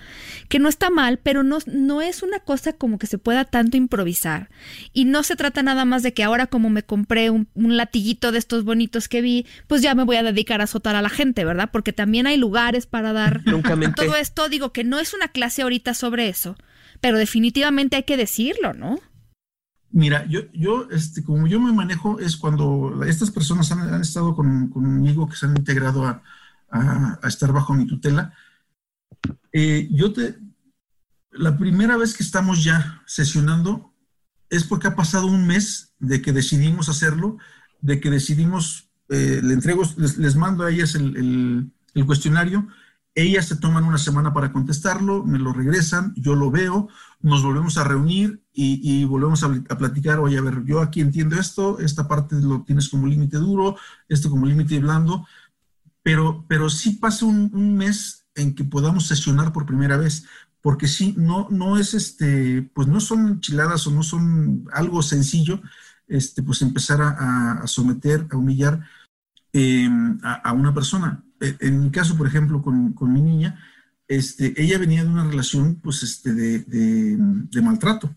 [0.50, 3.78] que no está mal, pero no, no es una cosa como que se pueda tanto
[3.78, 4.50] improvisar.
[4.94, 8.32] Y no se trata nada más de que ahora como me compré un, un latiguito
[8.32, 11.10] de estos bonitos que vi, pues ya me voy a dedicar a azotar a la
[11.10, 11.70] gente, ¿verdad?
[11.72, 14.50] Porque también hay lugares para dar Nunca todo esto.
[14.50, 16.56] Digo que no es una clase ahorita sobre eso,
[17.02, 19.00] pero definitivamente hay que decirlo, ¿no?
[19.96, 25.30] Mira, yo, yo, este, como yo me manejo, es cuando estas personas han, estado conmigo,
[25.30, 26.22] que se han integrado a,
[27.24, 28.34] estar bajo mi tutela.
[29.54, 30.38] Eh, yo te,
[31.32, 33.94] la primera vez que estamos ya sesionando
[34.50, 37.38] es porque ha pasado un mes de que decidimos hacerlo,
[37.80, 42.68] de que decidimos, eh, le entrego, les, mando a ellas el, el cuestionario,
[43.16, 46.90] ellas se toman una semana para contestarlo, me lo regresan, yo lo veo,
[47.26, 51.80] nos volvemos a reunir y, volvemos a, platicar, oye, a ver, yo aquí entiendo esto,
[51.80, 55.26] esta parte lo tienes como límite duro, esto como límite blando,
[56.04, 60.28] pero, pero sí pasa un, mes en que podamos sesionar por primera vez,
[60.62, 65.64] porque sí, no, no es este, pues no son enchiladas o no son algo sencillo,
[66.08, 68.88] este, pues empezar a, someter, a humillar
[69.52, 71.24] em, a una persona.
[71.40, 73.60] Eh, en mi caso, por ejemplo, con, con, mi niña,
[74.08, 78.16] este, ella venía de una relación pues, este, de, de, maltrato.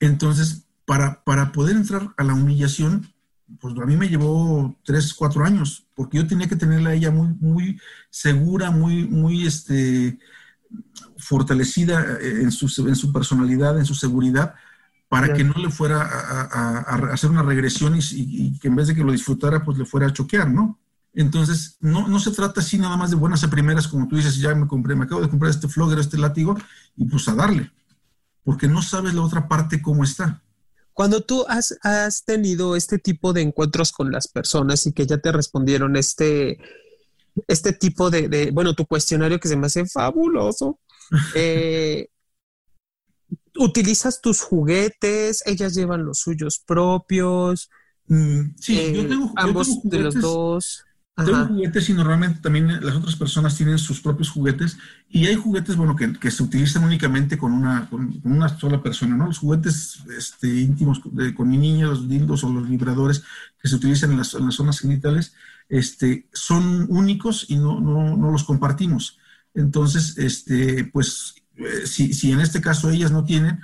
[0.00, 3.12] Entonces, para, para, poder entrar a la humillación,
[3.60, 7.10] pues a mí me llevó tres, cuatro años, porque yo tenía que tenerla a ella
[7.10, 10.18] muy, muy segura, muy, muy este,
[11.16, 14.54] fortalecida en su, en su personalidad, en su seguridad,
[15.08, 18.88] para que no le fuera a, a, hacer una regresión y, y, que en vez
[18.88, 20.78] de que lo disfrutara, pues le fuera a choquear, ¿no?
[21.14, 24.36] Entonces, no, no se trata así nada más de buenas a primeras, como tú dices,
[24.38, 26.56] ya me compré, me acabo de comprar este flogger, este látigo,
[26.96, 27.70] y pues a darle,
[28.44, 30.42] porque no sabes la otra parte cómo está.
[30.94, 35.18] Cuando tú has, has tenido este tipo de encuentros con las personas y que ya
[35.18, 36.58] te respondieron este,
[37.46, 40.80] este tipo de, de bueno, tu cuestionario que se me hace fabuloso,
[41.34, 42.08] eh,
[43.58, 47.70] utilizas tus juguetes, ellas llevan los suyos propios.
[48.06, 50.84] Mm, sí, yo eh, tengo, ambos de los dos.
[51.14, 54.78] Tengo juguetes y normalmente también las otras personas tienen sus propios juguetes
[55.10, 59.14] y hay juguetes, bueno, que, que se utilizan únicamente con una, con, una sola persona,
[59.14, 59.26] ¿no?
[59.26, 61.00] Los juguetes este, íntimos
[61.36, 63.22] con mi niña, los dildos o los vibradores
[63.60, 65.34] que se utilizan en las, en las zonas genitales,
[65.68, 69.18] este, son únicos y no, no, no los compartimos.
[69.52, 73.60] Entonces, este, pues, eh, si, si en este caso ellas no tienen,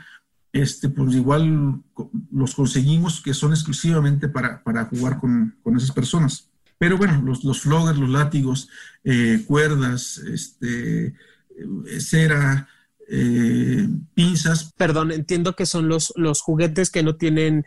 [0.53, 1.83] este, pues igual
[2.31, 6.48] los conseguimos que son exclusivamente para, para jugar con, con esas personas.
[6.79, 8.69] Pero bueno, los, los floggers, los látigos,
[9.05, 12.69] eh, cuerdas, este, eh, cera,
[13.09, 14.73] eh, pinzas.
[14.77, 17.67] Perdón, entiendo que son los, los juguetes que no tienen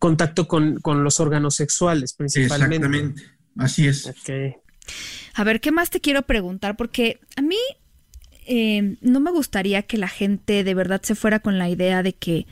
[0.00, 2.86] contacto con, los órganos sexuales, principalmente.
[2.86, 3.22] Exactamente,
[3.56, 4.12] así es.
[5.34, 6.76] A ver, ¿qué más te quiero preguntar?
[6.76, 7.56] Porque a mí
[9.00, 12.48] no me gustaría que la gente de verdad se fuera con la idea de que,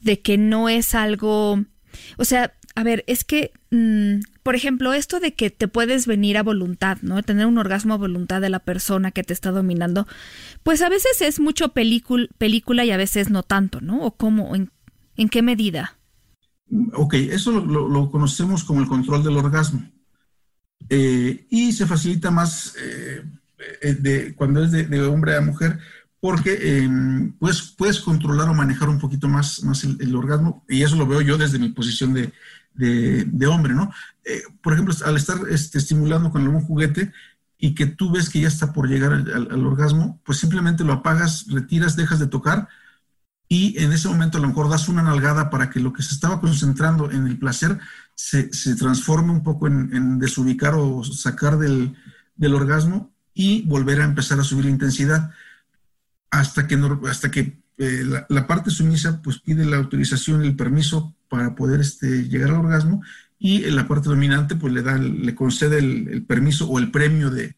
[0.00, 1.62] de que no es algo,
[2.16, 6.36] o sea, a ver, es que, mm, por ejemplo, esto de que te puedes venir
[6.36, 7.22] a voluntad, ¿no?
[7.22, 10.08] Tener un orgasmo a voluntad de la persona que te está dominando,
[10.64, 14.02] pues a veces es mucho película y a veces no tanto, ¿no?
[14.02, 14.56] ¿O cómo?
[14.56, 15.98] ¿En, qué medida?
[16.94, 19.88] Ok, eso lo, conocemos como el control del orgasmo.
[20.88, 23.22] Eh, y se facilita más eh,
[23.82, 25.78] eh, de, cuando es de, hombre a mujer
[26.18, 30.96] porque em, pues, puedes controlar o manejar un poquito más, más el, orgasmo, y eso
[30.96, 32.32] lo veo yo desde mi posición de,
[32.74, 33.92] de, hombre, ¿no?
[34.24, 37.12] Eh, por ejemplo, al estar este, estimulando con algún juguete
[37.58, 41.46] y que tú ves que ya está por llegar al, orgasmo, pues simplemente lo apagas,
[41.48, 42.68] retiras, dejas de tocar
[43.48, 46.14] y en ese momento a lo mejor das una nalgada para que lo que se
[46.14, 47.78] estaba concentrando en el placer
[48.14, 51.96] se, se transforme un poco en, desubicar o sacar del,
[52.36, 55.32] del, orgasmo y volver a empezar a subir la intensidad
[56.30, 56.78] hasta que,
[57.08, 62.28] hasta que eh, la, parte sumisa pues pide la autorización, el permiso para poder este,
[62.28, 63.02] llegar al orgasmo
[63.38, 67.54] y la parte dominante pues le da, le concede el, permiso o el premio de,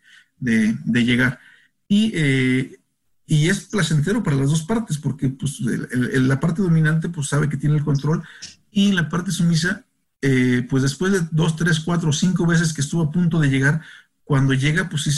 [0.84, 1.40] llegar.
[1.88, 2.78] Y, eh,
[3.26, 7.56] y, es placentero para las dos partes porque pues la parte dominante pues sabe que
[7.56, 8.22] tiene el control
[8.70, 9.84] y la parte sumisa
[10.20, 13.80] eh, pues después de dos, tres, cuatro, cinco veces que estuvo a punto de llegar,
[14.22, 15.10] cuando llega pues sí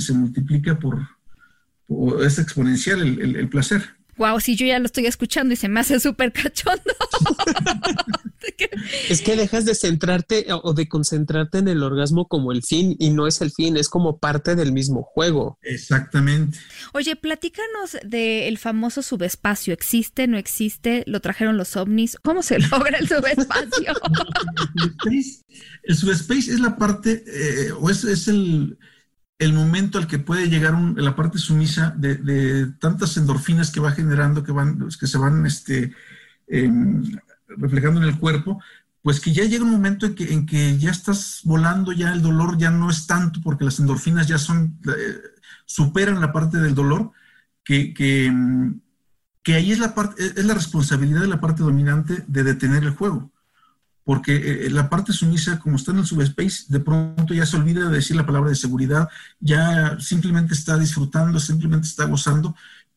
[0.00, 1.06] se, multiplica por,
[2.24, 5.98] es exponencial el placer wow, si yo ya lo estoy escuchando y se me hace
[5.98, 6.82] súper cachondo.
[9.08, 13.08] es que dejas de centrarte o de concentrarte en el orgasmo como el fin y
[13.08, 15.58] no es el fin, es como parte del mismo juego.
[15.62, 16.58] Exactamente.
[16.92, 19.72] Oye, platícanos del famoso subespacio.
[19.72, 21.02] ¿Existe, no existe?
[21.06, 22.18] ¿Lo trajeron los ovnis?
[22.22, 23.94] ¿Cómo se logra el subespacio?
[25.84, 28.76] el subespace es la parte, eh, o es, es el
[29.40, 34.44] el momento al que puede llegar la parte sumisa de, tantas endorfinas que va generando,
[34.44, 35.94] que, van, que se van este,
[36.46, 37.02] em,
[37.48, 38.62] reflejando en el cuerpo,
[39.02, 42.58] pues que ya llega un momento en que, que, ya estás volando, ya el dolor
[42.58, 45.20] ya no es tanto porque las endorfinas ya son, eh,
[45.64, 47.12] superan la parte del dolor,
[47.64, 47.94] que,
[48.26, 48.78] em,
[49.42, 52.90] que ahí es la, parte, es la responsabilidad de la parte dominante de detener el
[52.90, 53.32] juego.
[54.10, 57.88] Porque eh, la parte sumisa, como está en el subspace, de pronto ya se olvida
[57.88, 62.56] de decir la palabra de seguridad, ya simplemente está disfrutando, simplemente está gozando,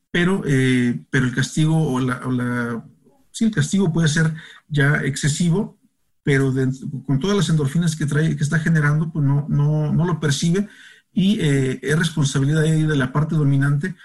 [0.10, 2.84] pero, eh, pero el castigo o la, o la,
[3.30, 4.34] Sí, el castigo puede ser
[4.68, 5.78] ya excesivo,
[6.24, 6.52] pero
[7.06, 10.68] con todas las endorfinas que, trae, que está generando, pues no, no, no lo percibe
[11.14, 13.96] y eh, es responsabilidad de la parte dominante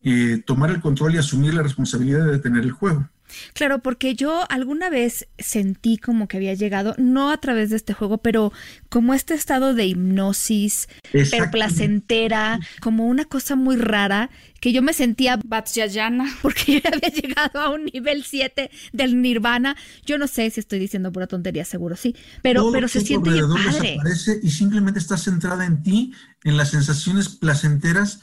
[0.00, 3.08] eh, tomar el control y asumir la responsabilidad de detener el juego.
[3.54, 7.94] Claro, porque yo alguna vez sentí como que había llegado, no a través de este
[7.94, 8.52] juego, pero
[8.88, 14.92] como este estado de hipnosis, pero placentera, como una cosa muy rara, que yo me
[14.92, 19.76] sentía Batsyayana, porque yo había llegado a un nivel 7 del nirvana.
[20.06, 23.98] Yo no sé si estoy diciendo pura tontería, seguro sí, pero, pero se siente padre.
[24.42, 26.12] y simplemente estás centrada en ti,
[26.44, 28.20] en las sensaciones placenteras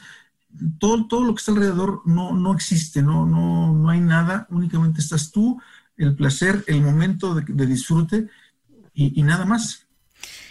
[0.78, 5.00] todo, todo lo que está alrededor no, no existe, no, no, no hay nada, únicamente
[5.00, 5.60] estás tú,
[5.96, 8.28] el placer, el momento de, disfrute
[8.94, 9.86] y, nada más.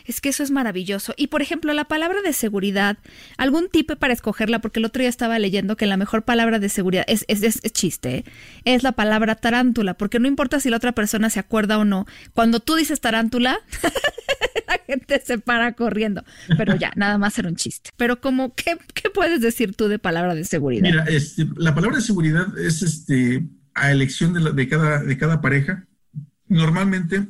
[0.05, 1.13] Es que eso es maravilloso.
[1.17, 2.97] Y por ejemplo, la palabra de seguridad,
[3.37, 6.69] algún tipo para escogerla, porque el otro día estaba leyendo que la mejor palabra de
[6.69, 8.25] seguridad es, es, es, chiste, ¿eh?
[8.65, 12.07] es la palabra tarántula, porque no importa si la otra persona se acuerda o no,
[12.33, 13.59] cuando tú dices tarántula,
[14.69, 16.23] la gente se para corriendo.
[16.57, 17.89] Pero ya, nada más era un chiste.
[17.97, 18.77] Pero como, ¿qué,
[19.13, 20.83] puedes decir tú de palabra de seguridad?
[20.83, 25.41] Mira, este, la palabra de seguridad es este, a elección de, de, cada, de cada
[25.41, 25.87] pareja.
[26.47, 27.27] Normalmente,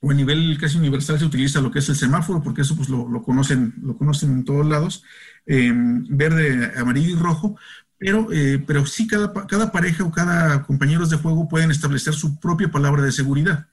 [0.00, 2.88] o a nivel casi universal, se utiliza lo que es el semáforo, porque eso pues
[2.88, 5.04] lo, conocen, lo conocen en todos lados,
[5.46, 7.56] em, verde, amarillo y rojo,
[7.98, 12.38] pero, eh, pero sí cada, cada pareja o cada compañeros de juego pueden establecer su
[12.38, 13.66] propia palabra de seguridad.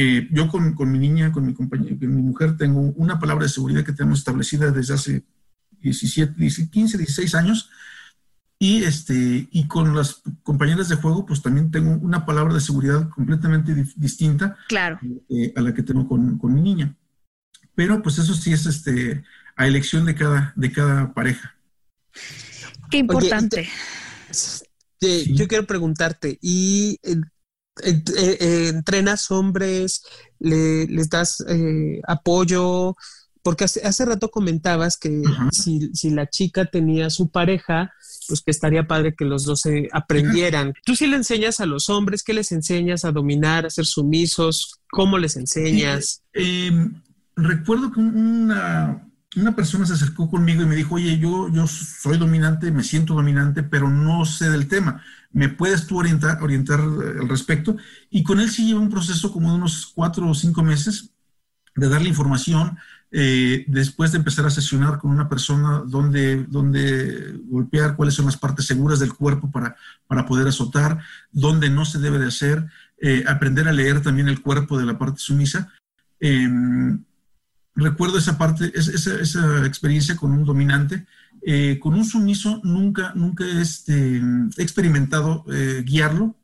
[0.00, 3.42] Eh, yo con, con, mi niña, con mi compañera, con mi mujer, tengo una palabra
[3.42, 5.24] de seguridad que tenemos establecida desde hace
[5.80, 6.34] 17,
[6.70, 7.68] 15, 16 años.
[8.60, 13.08] Y, este, y con las compañeras de juego, pues también tengo una palabra de seguridad
[13.08, 15.00] completamente distinta claro.
[15.28, 16.94] Eh, a la que tengo con, con, mi niña.
[17.74, 19.24] Pero pues eso sí es este,
[19.56, 21.56] a elección de cada, de cada pareja.
[22.88, 23.68] Qué importante.
[25.00, 27.00] Yo quiero preguntarte, ¿y
[27.82, 30.02] eh, entrenas hombres,
[30.38, 32.96] les das eh, apoyo,
[33.42, 37.92] porque hace, rato comentabas que si, la chica tenía su pareja,
[38.26, 40.74] pues que estaría padre que los dos se aprendieran.
[40.84, 42.22] ¿Tú sí le enseñas a los hombres?
[42.22, 44.80] ¿Qué les enseñas a dominar, a ser sumisos?
[44.90, 46.22] ¿Cómo les enseñas?
[46.34, 47.00] Em,
[47.36, 52.18] recuerdo que una, una persona se acercó conmigo y me dijo, oye, yo, yo soy
[52.18, 55.02] dominante, me siento dominante, pero no sé del tema.
[55.38, 57.76] ¿Me puedes tú orientar, eh, al respecto?
[58.10, 61.10] Y con él sí lleva un proceso como de unos cuatro o cinco meses
[61.76, 62.76] de darle información,
[63.12, 68.36] eh, después de empezar a sesionar con una persona donde, donde golpear, cuáles son las
[68.36, 69.76] partes seguras del cuerpo para,
[70.08, 70.98] para poder azotar,
[71.30, 72.66] dónde no se debe de hacer,
[73.00, 75.72] eh, aprender a leer también el cuerpo de la parte sumisa.
[76.18, 77.04] Em,
[77.76, 81.06] recuerdo esa parte, esa, esa, experiencia con un dominante.
[81.42, 84.20] Eh, con un sumiso nunca, nunca este,
[84.56, 86.34] he experimentado eh, guiarlo.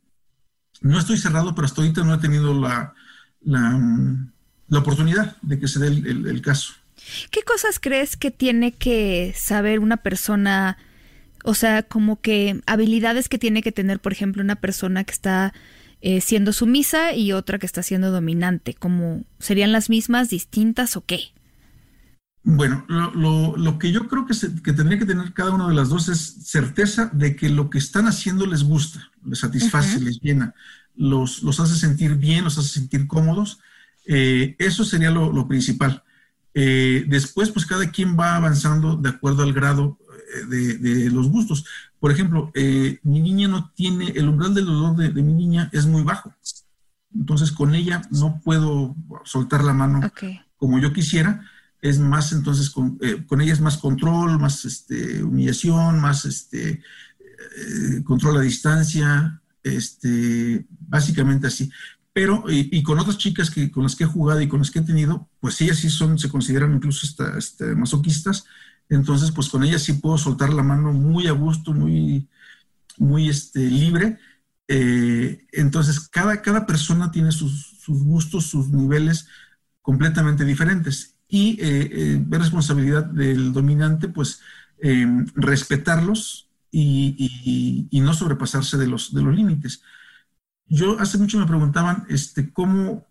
[0.81, 2.95] No estoy cerrado, pero hasta ahorita no he tenido la,
[3.43, 3.81] la,
[4.69, 6.75] la oportunidad de que se dé el, caso.
[7.31, 10.77] ¿Qué cosas crees que tiene que saber una persona?
[11.43, 15.53] O sea, como que habilidades que tiene que tener, por ejemplo, una persona que está
[16.07, 18.75] eh, siendo sumisa y otra que está siendo dominante?
[18.75, 21.33] ¿Cómo serían las mismas, distintas o qué?
[22.47, 25.89] Bueno, lo, lo, que yo creo que, que, tendría que tener cada una de las
[25.89, 30.55] dos es certeza de que lo que están haciendo les gusta, les satisface, les llena,
[30.95, 33.61] los, los, hace sentir bien, los hace sentir cómodos.
[34.07, 36.03] Eh, eso sería lo, lo principal.
[36.53, 39.99] Eh, después, pues cada quien va avanzando de acuerdo al grado
[40.49, 41.65] de, de los gustos.
[42.05, 45.87] Por ejemplo, eh, mi niña no tiene, el umbral del dolor de, mi niña es
[45.87, 46.35] muy bajo.
[47.15, 50.03] Entonces con ella no puedo soltar la mano
[50.59, 51.51] como yo quisiera.
[51.85, 58.03] Es más, entonces con, eh, con, ella más control, más este, humillación, más este, eh,
[58.05, 61.71] control a distancia, este, básicamente así.
[62.15, 64.79] Pero, y, con otras chicas que, con las que he jugado y con las que
[64.79, 67.07] he tenido, pues ellas sí son, se consideran incluso
[67.37, 68.45] hasta, masoquistas
[68.89, 72.29] entonces, pues con ella sí puedo soltar la mano muy a gusto, muy,
[72.99, 74.19] muy este, libre.
[74.69, 79.27] Eh, entonces, cada, cada persona tiene sus, gustos, sus niveles
[79.83, 81.14] completamente diferentes.
[81.35, 84.41] Y eh, eh, es responsabilidad del dominante, pues,
[84.81, 89.83] em, respetarlos y, no sobrepasarse de los, de los límites.
[90.69, 93.05] Yo hace mucho me preguntaban, este, ¿cómo,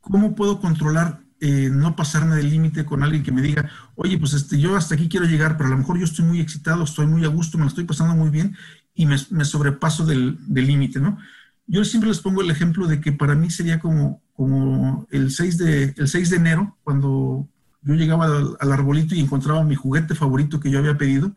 [0.00, 4.32] cómo puedo controlar eh, no pasarme del límite con alguien que me diga, oye, pues
[4.32, 7.06] este, yo hasta aquí quiero llegar, pero a lo mejor yo estoy muy excitado, estoy
[7.06, 8.56] muy a gusto, me lo estoy pasando muy bien,
[8.94, 11.18] y me, sobrepaso del límite, ¿no?
[11.66, 15.58] Yo siempre les pongo el ejemplo de que para mí sería como, como el, 6
[15.58, 17.48] de, el 6 de enero, cuando
[17.82, 21.36] yo llegaba al, arbolito y encontraba mi juguete favorito que yo había pedido,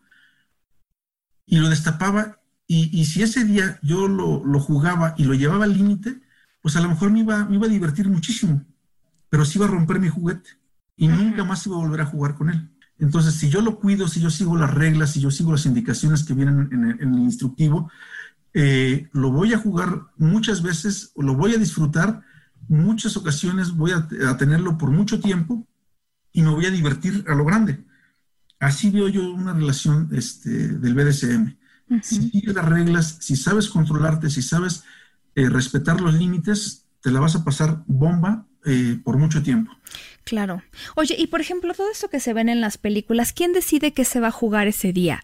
[1.45, 6.21] y lo destapaba, y, si ese día yo lo, jugaba y lo llevaba al límite,
[6.61, 8.63] pues a lo mejor me iba, me iba a divertir muchísimo,
[9.29, 10.51] pero sí iba a romper mi juguete
[10.95, 12.69] y nunca más iba a volver a jugar con él.
[12.99, 16.23] Entonces, si yo lo cuido, si yo sigo las reglas, si yo sigo las indicaciones
[16.23, 17.89] que vienen en el, instructivo,
[18.53, 22.21] eh, lo voy a jugar muchas veces, lo voy a disfrutar,
[22.67, 25.67] muchas ocasiones voy a, tenerlo por mucho tiempo
[26.31, 27.83] y me voy a divertir a lo grande.
[28.59, 31.57] Así veo yo una relación este, del BDSM.
[32.03, 34.83] Si sigues las reglas, si sabes controlarte, si sabes
[35.33, 39.71] eh, respetar los límites, te la vas a pasar bomba eh, por mucho tiempo.
[40.23, 40.61] Claro.
[40.95, 44.05] Oye, y por ejemplo, todo esto que se ven en las películas, ¿quién decide qué
[44.05, 45.23] se va a jugar ese día?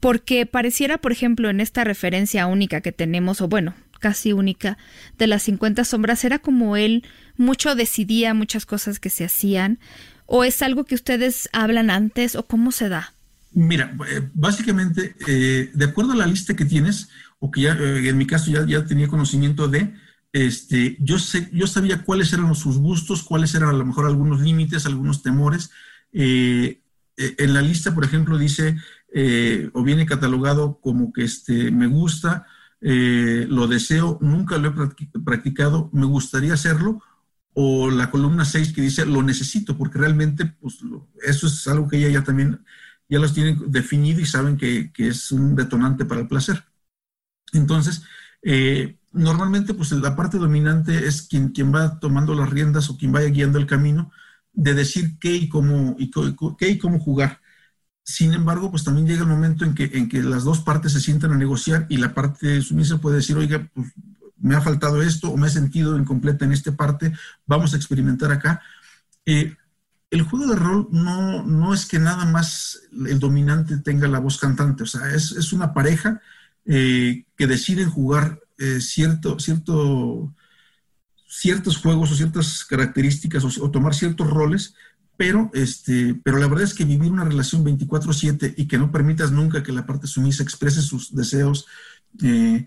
[0.00, 4.78] Porque pareciera, por ejemplo, en esta referencia única que tenemos, o bueno, casi única,
[5.18, 7.04] de las 50 sombras, era como él
[7.36, 9.78] mucho decidía muchas cosas que se hacían,
[10.26, 13.14] o es algo que ustedes hablan antes, o cómo se da?
[13.52, 18.08] Mira, eh, básicamente, eh, de acuerdo a la lista que tienes, o que ya eh,
[18.08, 19.94] en mi caso ya, tenía conocimiento de,
[20.32, 24.40] este, yo, sé, yo sabía cuáles eran sus gustos, cuáles eran a lo mejor algunos
[24.40, 25.70] límites, algunos temores.
[26.12, 28.76] Eh, en la lista, por ejemplo, dice
[29.14, 32.46] eh, o viene catalogado como que este, me gusta,
[32.80, 37.02] lo deseo, nunca lo he practicado, me gustaría hacerlo,
[37.58, 40.78] o la columna 6 que dice lo necesito, porque realmente pues,
[41.26, 42.62] eso es algo que ella ya también,
[43.08, 46.64] ya los tienen definido y saben que, que es un detonante para el placer.
[47.54, 48.02] Entonces,
[48.42, 53.12] eh, normalmente pues la parte dominante es quien, quien va tomando las riendas o quien
[53.12, 54.12] vaya guiando el camino
[54.52, 56.10] de decir qué y cómo, y
[56.58, 57.40] qué y cómo jugar.
[58.08, 61.00] Sin embargo, pues también llega el momento en que, en que las dos partes se
[61.00, 63.92] sientan a negociar y la parte sumisa puede decir, oiga, pues
[64.38, 67.12] me ha faltado esto o me he sentido incompleta en esta parte,
[67.46, 68.62] vamos a experimentar acá.
[69.24, 69.56] Eh,
[70.10, 74.38] el juego de rol no, no es que nada más el dominante tenga la voz
[74.38, 76.20] cantante, o sea, es, es una pareja
[76.64, 80.32] eh, que deciden jugar eh, cierto, cierto,
[81.28, 84.74] ciertos juegos o ciertas características o, tomar ciertos roles,
[85.16, 89.32] pero, este, pero la verdad es que vivir una relación 24/7 y que no permitas
[89.32, 91.66] nunca que la parte sumisa exprese sus deseos,
[92.22, 92.66] eh,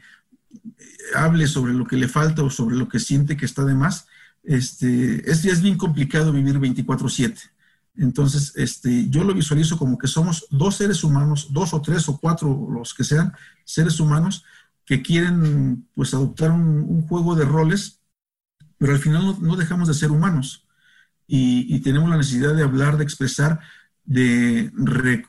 [1.16, 4.08] hable sobre lo que le falta o sobre lo que siente que está de más,
[4.44, 7.52] este, es, bien complicado vivir 24/7.
[7.96, 12.18] Entonces, este, yo lo visualizo como que somos dos seres humanos, dos o tres o
[12.18, 13.34] cuatro, los que sean,
[13.66, 14.44] seres humanos
[14.86, 18.00] que quieren pues adoptar un, juego de roles,
[18.78, 20.66] pero al final no, dejamos de ser humanos
[21.30, 23.60] y, y, tenemos la necesidad de hablar, de expresar
[24.10, 24.72] de,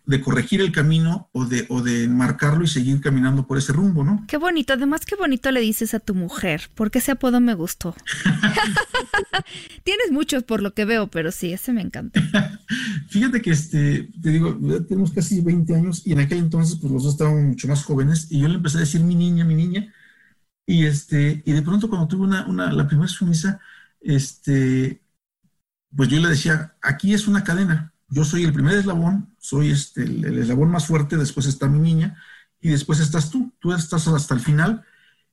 [0.07, 4.05] de, corregir el camino o de, o de marcarlo y seguir caminando por ese rumbo,
[4.05, 4.25] ¿no?
[4.27, 7.95] Qué bonito, además qué bonito le dices a tu mujer, porque ese apodo me gustó.
[9.85, 12.23] Tienes muchos por lo que veo, pero sí, ese me encanta.
[13.09, 17.05] Fíjate que, este, te digo, tenemos casi 20 años y en aquel entonces pues los
[17.05, 19.93] dos estábamos mucho más jóvenes y yo le empecé a decir mi niña, mi niña,
[20.65, 23.61] y este, y de pronto cuando tuve una, una la primera sumisa,
[24.01, 25.03] este,
[25.95, 30.03] pues yo le decía, aquí es una cadena, yo soy el primer eslabón, soy este,
[30.03, 32.23] el, eslabón más fuerte, después está mi niña
[32.61, 34.85] y después estás tú, tú estás hasta el final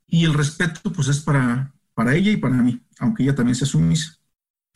[0.07, 3.67] y el respeto pues es para, para ella y para mí, aunque ella también sea
[3.67, 4.17] sumisa.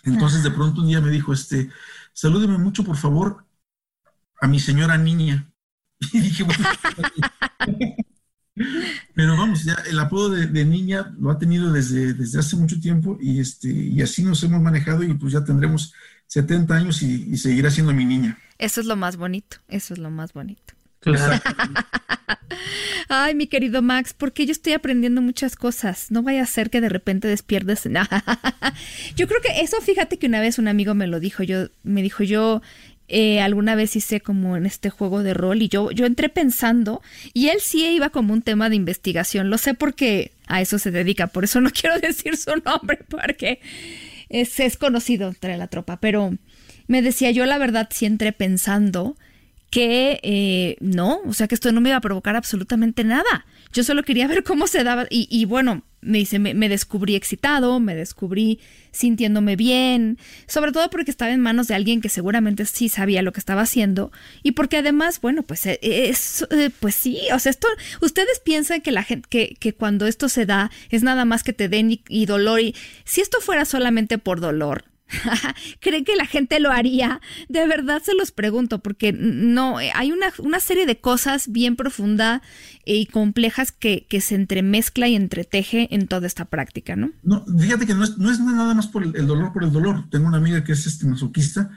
[0.04, 1.70] Entonces de pronto un día me dijo, este,
[2.14, 3.46] salúdeme mucho por favor
[4.40, 5.48] a mi señora niña.
[6.14, 6.68] Y dije, bueno,
[9.14, 13.18] pero vamos, ya el apodo de, niña lo ha tenido desde, desde hace mucho tiempo
[13.22, 15.94] y, este, y así nos hemos manejado y pues ya tendremos
[16.28, 18.38] 70 años y, seguirá siendo mi niña.
[18.58, 20.74] Eso es lo más bonito, eso es lo más bonito.
[23.10, 26.12] Ay, mi querido Max, porque yo estoy aprendiendo muchas cosas.
[26.12, 27.84] No vaya a ser que de repente despierdes.
[29.16, 31.44] yo creo que eso, fíjate que una vez un amigo me lo dijo.
[31.44, 32.62] Yo me dijo yo
[33.14, 37.02] eh, alguna vez hice como en este juego de rol y yo yo entré pensando
[37.34, 39.50] y él sí iba como un tema de investigación.
[39.50, 41.28] Lo sé porque a eso se dedica.
[41.28, 43.60] Por eso no quiero decir su nombre porque
[44.30, 46.38] es, es conocido entre la tropa, pero
[46.88, 49.18] me decía yo la verdad sí entré pensando
[49.70, 53.46] que eh, no, o sea que esto no me iba a provocar absolutamente nada.
[53.74, 57.16] Yo solo quería ver cómo se daba y, y bueno, me dice, me, me, descubrí
[57.16, 58.60] excitado, me descubrí
[58.92, 63.32] sintiéndome bien, sobre todo porque estaba en manos de alguien que seguramente sí sabía lo
[63.32, 64.12] que estaba haciendo
[64.44, 67.68] y porque además, bueno, pues eh, es, eh, pues sí, o sea, esto,
[68.02, 71.54] ustedes piensan que la gente, que, que cuando esto se da es nada más que
[71.54, 72.76] te den y, y dolor y
[73.06, 74.91] si esto fuera solamente por dolor,
[75.80, 77.22] ¿Creen que la gente lo haría?
[77.50, 82.42] De verdad se los pregunto, porque no, hay una, una serie de cosas bien profundas
[82.86, 87.12] y complejas que, que, se entremezcla y entreteje en toda esta práctica, ¿no?
[87.24, 90.10] No, fíjate que no es, no es nada más por el, dolor por el dolor.
[90.10, 91.70] Tengo una amiga que es este masoquista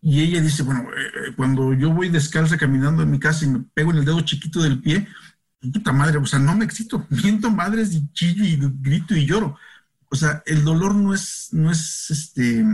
[0.00, 3.64] y ella dice, bueno, eh, cuando yo voy descalza caminando en mi casa y me
[3.74, 5.08] pego en el dedo chiquito del pie,
[5.72, 9.56] puta madre, o sea, no me excito, miento madres y chillo y grito y lloro
[10.10, 12.64] o sea, el dolor no es, no es este,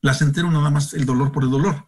[0.00, 1.86] placentero nada más el dolor por el dolor.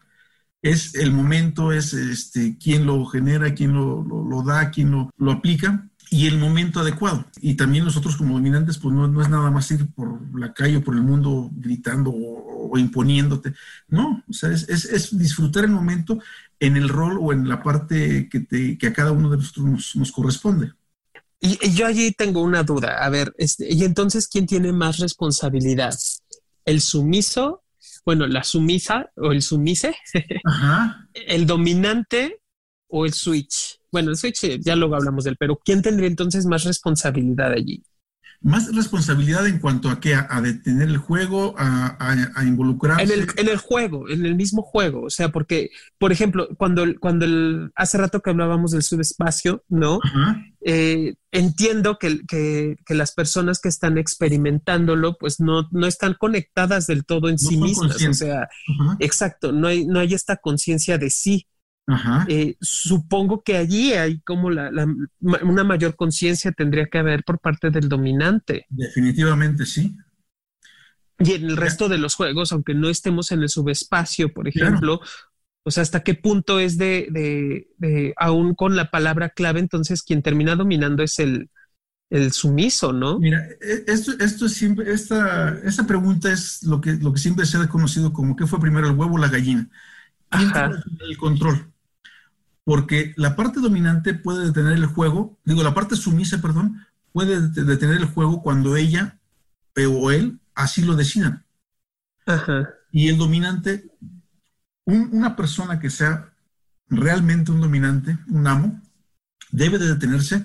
[0.63, 6.27] Es el momento, es este, quién lo genera, quién lo, da, quién lo, aplica y
[6.27, 7.27] el momento adecuado.
[7.41, 10.83] Y también nosotros como dominantes, pues no, es nada más ir por la calle o
[10.85, 13.55] por el mundo gritando o, imponiéndote.
[13.89, 16.19] No, o sea, es, es, disfrutar el momento
[16.59, 19.67] en el rol o en la parte que, te, que a cada uno de nosotros
[19.67, 20.73] nos, nos corresponde.
[21.47, 22.99] Y, yo allí tengo una duda.
[23.05, 25.95] A ver, este, y entonces, ¿quién tiene más responsabilidad?
[26.65, 27.63] ¿El sumiso?
[28.05, 29.97] Bueno, la sumisa o el sumise,
[31.15, 32.41] el dominante
[32.89, 33.81] o el switch.
[33.91, 37.83] Bueno, el switch ya luego hablamos del, pero ¿quién tendría entonces más responsabilidad allí?
[38.41, 43.03] Más responsabilidad en cuanto a qué, a, detener el juego, a, a, involucrarse.
[43.03, 45.03] En el, en el, juego, en el mismo juego.
[45.03, 50.01] O sea, porque, por ejemplo, cuando, cuando el, hace rato que hablábamos del subespacio, ¿no?
[50.65, 56.87] Eh, entiendo que, que, que, las personas que están experimentándolo, pues no, no están conectadas
[56.87, 58.03] del todo en sí mismas.
[58.05, 58.49] O sea,
[58.99, 61.47] exacto, no hay, no hay esta conciencia de sí.
[62.29, 64.71] Eh, supongo que allí hay como la,
[65.21, 68.67] una mayor conciencia tendría que haber por parte del dominante.
[68.69, 69.97] Definitivamente sí.
[71.19, 75.01] Y en el resto de los juegos, aunque no estemos en el subespacio, por ejemplo,
[75.63, 77.09] o sea, hasta qué punto es de,
[77.79, 81.51] de, aún con la palabra clave, entonces quien termina dominando es el,
[82.11, 83.19] el sumiso, ¿no?
[83.19, 87.57] Mira, e, esto, esto siempre, esta, esta pregunta es lo que, lo que siempre se
[87.57, 89.69] ha conocido como ¿qué fue primero, el huevo o la gallina?
[91.01, 91.73] el control?
[92.67, 97.99] Porque la parte dominante puede detener el juego, digo, la parte sumisa, perdón, puede detener
[97.99, 99.21] el juego cuando ella
[99.89, 101.47] o él así lo decidan.
[102.91, 103.89] Y el dominante,
[104.85, 106.33] una persona que sea
[106.89, 108.83] realmente un dominante, un amo,
[109.53, 110.45] debe de detenerse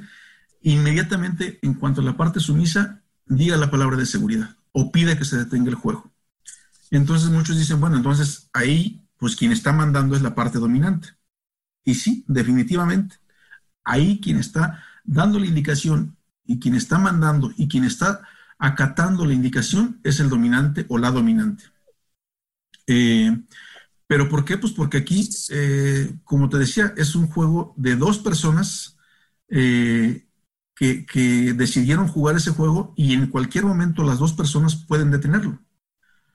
[0.61, 5.25] inmediatamente en cuanto a la parte sumisa diga la palabra de seguridad o pida que
[5.25, 6.13] se detenga el juego.
[6.91, 11.19] Entonces muchos dicen, bueno, entonces ahí, pues quien está mandando es la parte dominante.
[11.83, 13.15] Y sí, definitivamente,
[13.83, 18.21] ahí quien está dando la indicación y quien está mandando y quien está
[18.59, 21.63] acatando la indicación es el dominante o la dominante.
[22.87, 23.35] Eh,
[24.05, 24.57] ¿Pero por qué?
[24.57, 28.97] Pues porque aquí, eh, como te decía, es un juego de dos personas
[29.47, 30.27] eh,
[30.75, 35.59] que, que, decidieron jugar ese juego y en cualquier momento las dos personas pueden detenerlo.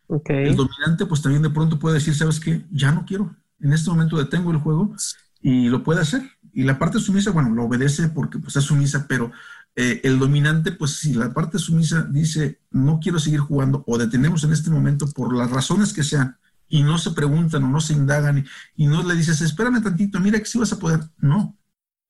[0.09, 0.49] Okay.
[0.49, 2.65] El dominante pues también de pronto puede decir, ¿sabes qué?
[2.71, 3.37] Ya no quiero.
[3.61, 4.95] En este momento detengo el juego
[5.41, 6.23] y lo puede hacer.
[6.53, 9.33] Y la parte sumisa, bueno, lo obedece porque pues es sumisa, pero
[9.75, 14.43] eh, el dominante, pues si la parte sumisa dice, no quiero seguir jugando o detenemos
[14.45, 17.93] en este momento por las razones que sean, y no se preguntan o no se
[17.93, 21.01] indagan y, no le dices, espérame tantito, mira que si vas a poder.
[21.19, 21.57] No,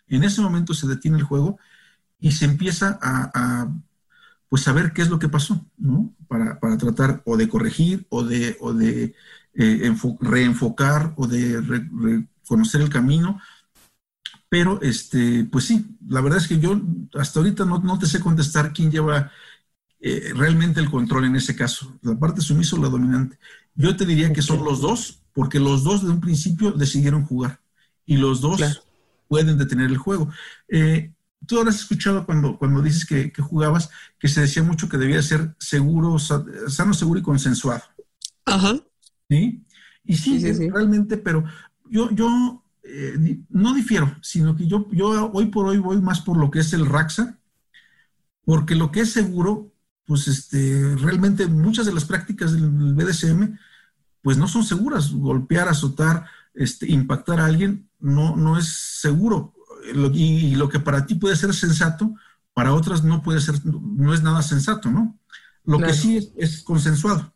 [0.09, 1.59] en ese momento se detiene el juego
[2.19, 3.71] y se empieza a,
[4.49, 6.15] pues saber qué es lo que pasó, ¿no?
[6.29, 9.15] Para, para tratar o de corregir o de, o de
[9.55, 11.61] eh, reenfocar o de
[12.47, 13.41] conocer el camino.
[14.49, 16.81] Pero, este, pues sí, la verdad es que yo
[17.15, 19.33] hasta ahorita no, no te sé contestar quién lleva
[19.99, 23.39] eh, realmente el control en ese caso, la parte sumisa o la dominante.
[23.75, 27.61] Yo te diría que son los dos, porque los dos de un principio decidieron jugar
[28.05, 28.85] y los dos
[29.29, 30.31] pueden detener el juego.
[30.69, 31.13] Eh,
[31.47, 35.55] tú habrás escuchado cuando, cuando dices que, jugabas que se decía mucho que debía ser
[35.59, 37.83] seguro, sano, seguro y consensuado.
[38.45, 38.77] Ajá.
[39.29, 39.65] ¿Sí?
[40.05, 40.39] Y sí,
[40.69, 41.45] realmente, pero
[41.91, 46.37] yo, yo eh, no difiero, sino que yo, yo hoy por hoy voy más por
[46.37, 47.39] lo que es el Raxa,
[48.45, 49.73] porque lo que es seguro,
[50.05, 53.59] pues este, realmente muchas de las prácticas del BDSM,
[54.23, 55.13] pues no son seguras.
[55.13, 59.55] Golpear, azotar, este, impactar a alguien, no, no es seguro.
[60.13, 62.15] Y, lo que para ti puede ser sensato,
[62.55, 65.19] para otras no puede ser, no es nada sensato, ¿no?
[65.65, 67.35] Lo que sí es, es consensuado.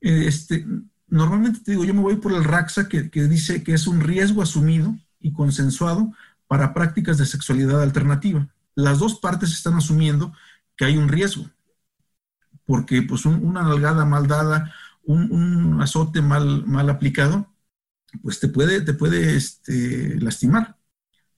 [0.00, 0.66] Este,
[1.14, 4.42] normalmente te digo, yo me voy por el RAXA que, dice que es un riesgo
[4.42, 6.12] asumido y consensuado
[6.48, 8.48] para prácticas de sexualidad alternativa.
[8.74, 10.32] Las dos partes están asumiendo
[10.76, 11.48] que hay un riesgo,
[12.66, 17.48] porque pues una nalgada mal dada, un, azote mal, mal aplicado,
[18.20, 20.76] pues te puede, te puede este, lastimar.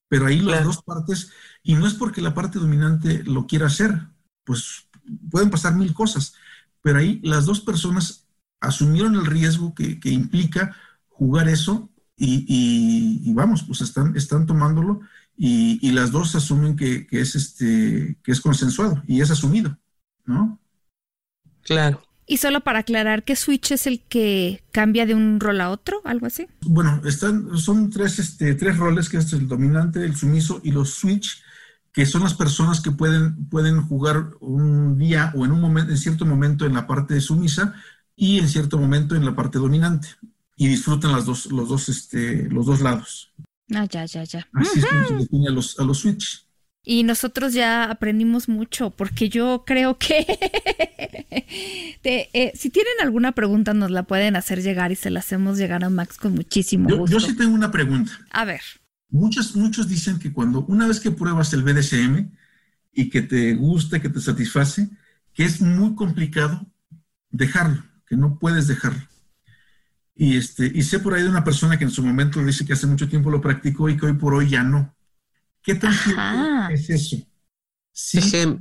[0.09, 4.09] Pero ahí las dos partes, y no es porque la parte dominante lo quiera hacer,
[4.45, 4.89] pues
[5.31, 6.35] pueden pasar mil cosas,
[6.81, 8.26] pero ahí las dos personas
[8.67, 10.77] asumieron el riesgo que, implica
[11.09, 15.01] jugar eso y, vamos, pues están, están tomándolo
[15.37, 19.77] y, las dos asumen que, es este, que es consensuado y es asumido,
[20.25, 20.59] ¿no?
[21.63, 22.03] Claro.
[22.29, 26.01] Y solo para aclarar, ¿qué switch es el que cambia de un rol a otro?
[26.05, 26.49] ¿Algo así?
[26.63, 30.95] Bueno, están, son tres, este, tres roles, que es el dominante, el sumiso y los
[30.95, 31.41] switch,
[31.93, 35.99] que son las personas que pueden, pueden jugar un día o en un momento, en
[35.99, 37.75] cierto momento en la parte sumisa
[38.17, 40.09] y en cierto momento en la parte dominante.
[40.57, 43.31] Y disfrutan las dos, los dos, este, los dos lados.
[43.75, 44.49] Ah, ya, ya, ya.
[44.55, 46.47] Así es como se define a los, a los switch.
[46.89, 50.25] Y nosotros ya aprendimos mucho, porque yo creo que
[52.05, 55.83] eh, si tienen alguna pregunta nos la pueden hacer llegar y se la hacemos llegar
[55.83, 57.19] a Max con muchísimo yo, gusto.
[57.19, 58.13] Yo sí tengo una pregunta.
[58.31, 58.61] A ver.
[59.11, 62.31] Muchos, muchos dicen que cuando una vez que pruebas el BDSM
[62.93, 64.89] y que te gusta, que te satisface,
[65.35, 66.65] que es muy complicado
[67.31, 69.03] dejarlo, que no puedes dejarlo.
[70.15, 72.73] Y, este, y sé por ahí de una persona que en su momento dice que
[72.73, 74.97] hace mucho tiempo lo practicó y que hoy por hoy ya no.
[75.63, 76.23] ¿Qué tan cierto
[76.71, 77.17] es eso?
[77.93, 78.19] Sí.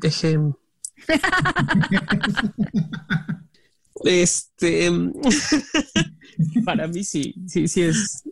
[4.03, 4.91] este,
[6.65, 8.23] para mí sí, sí, sí es,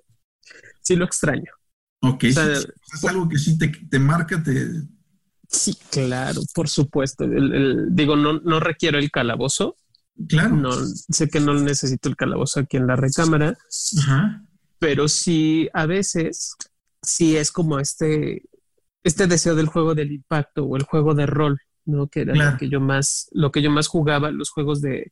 [0.81, 1.51] sí lo extraño.
[2.01, 2.37] Ok, es
[3.07, 4.69] algo que sí te, te marca, te...
[5.47, 7.25] Sí, claro, por supuesto.
[7.89, 9.77] digo, no, no requiero el calabozo.
[10.27, 10.55] Claro.
[10.55, 13.57] No, sé que no necesito el calabozo aquí en la recámara.
[13.99, 14.43] Ajá.
[14.79, 16.55] Pero sí, a veces,
[17.01, 18.43] sí es como este,
[19.03, 22.07] este deseo del juego del impacto o el juego de rol, ¿no?
[22.07, 25.11] Que era lo que yo más, lo que yo más jugaba, los juegos de,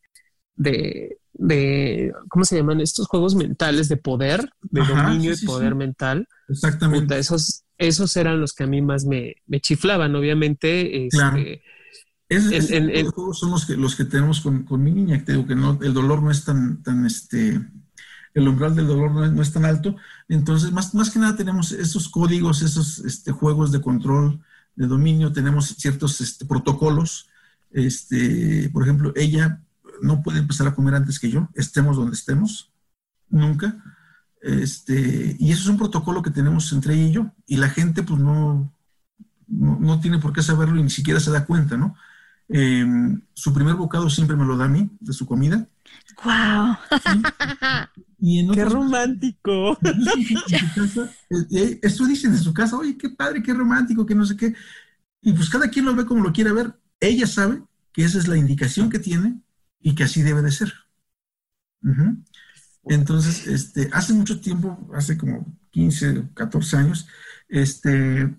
[0.56, 2.82] de, de ¿cómo se llaman?
[2.82, 6.28] Estos juegos mentales de poder, de dominio y poder mental.
[6.50, 7.18] Exactamente.
[7.18, 11.06] esos, esos eran los que a mí más me, me chiflaban, obviamente.
[11.06, 11.42] Este, claro.
[13.10, 15.78] Juegos son los que, los que tenemos con, con mi niña, que digo que no,
[15.82, 17.60] el dolor no es tan, tan este,
[18.34, 19.96] el umbral del dolor no es, tan alto.
[20.30, 24.42] Entonces, más, más que nada tenemos esos códigos, esos este, juegos de control,
[24.76, 27.28] de dominio, tenemos ciertos este, protocolos.
[27.72, 29.62] Este, por ejemplo, ella
[30.02, 32.72] no puede empezar a comer antes que yo, estemos donde estemos,
[33.30, 33.84] nunca.
[34.42, 38.02] Este, y eso es un protocolo que tenemos entre ella y yo, y la gente
[38.02, 38.74] pues no,
[39.48, 41.96] no, tiene por qué saberlo y ni siquiera se da cuenta, ¿no?
[42.54, 45.68] Em, su primer bocado siempre me lo da a mí, de su comida.
[46.24, 46.76] ¡Wow!
[48.54, 49.78] ¡Qué romántico!
[51.30, 54.36] Eh, eh, esto dicen en su casa, oye, qué padre, qué romántico, que no sé
[54.36, 54.54] qué.
[55.22, 56.74] Y pues cada quien lo ve como lo quiere ver.
[57.00, 59.42] Ella sabe que esa es la indicación que tiene
[59.80, 60.74] y que así debe de ser.
[62.84, 67.08] Entonces, este, hace mucho tiempo, hace como 15, 14 años,
[67.48, 68.36] este,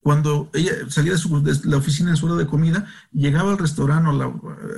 [0.00, 3.58] cuando ella salía de, su, de la oficina en su hora de comida, llegaba al
[3.58, 4.28] restaurante o la,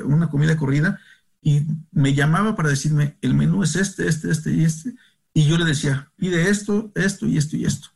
[0.05, 0.99] una comida corrida
[1.41, 4.95] y me llamaba para decirme, el menú es este, este, este y este,
[5.35, 7.89] y yo le decía, pide esto, esto y esto y esto.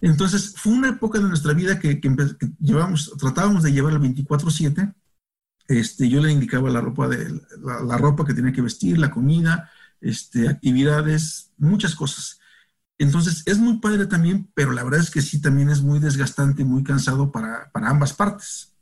[0.00, 2.00] Entonces, fue una época de nuestra vida que,
[2.60, 4.92] llevamos, tratábamos de llevar el 24-7.
[5.66, 9.70] Este, yo le indicaba la ropa, de, la, ropa que tenía que vestir, la comida,
[10.00, 12.40] este, actividades, muchas cosas.
[12.98, 16.64] Entonces, es muy padre también, pero la verdad es que sí, también es muy desgastante,
[16.64, 18.74] muy cansado para, para ambas partes.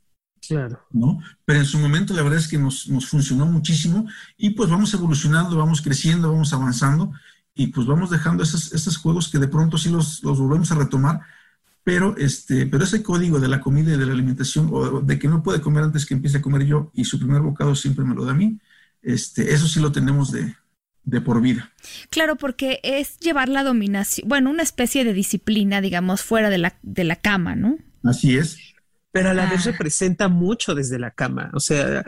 [0.47, 0.79] Claro.
[0.91, 1.19] ¿no?
[1.45, 4.07] Pero en su momento la verdad es que nos, funcionó muchísimo
[4.37, 7.13] y pues vamos evolucionando, vamos creciendo, vamos avanzando
[7.55, 10.75] y pues vamos dejando esos, esos juegos que de pronto sí los, los, volvemos a
[10.75, 11.21] retomar,
[11.83, 15.27] pero, este, pero ese código de la comida y de la alimentación o de que
[15.27, 18.15] no puede comer antes que empiece a comer yo y su primer bocado siempre me
[18.15, 18.59] lo da a mí,
[19.01, 20.55] este, eso sí lo tenemos de,
[21.03, 21.71] de por vida.
[22.13, 26.75] Claro, porque es llevar la dominación, bueno, una especie de disciplina, digamos, fuera de la,
[26.83, 27.77] de la cama, ¿no?
[28.03, 28.73] Así es
[29.13, 29.71] pero a la vez ah.
[29.71, 31.51] representa mucho desde la cama.
[31.53, 32.03] O sea,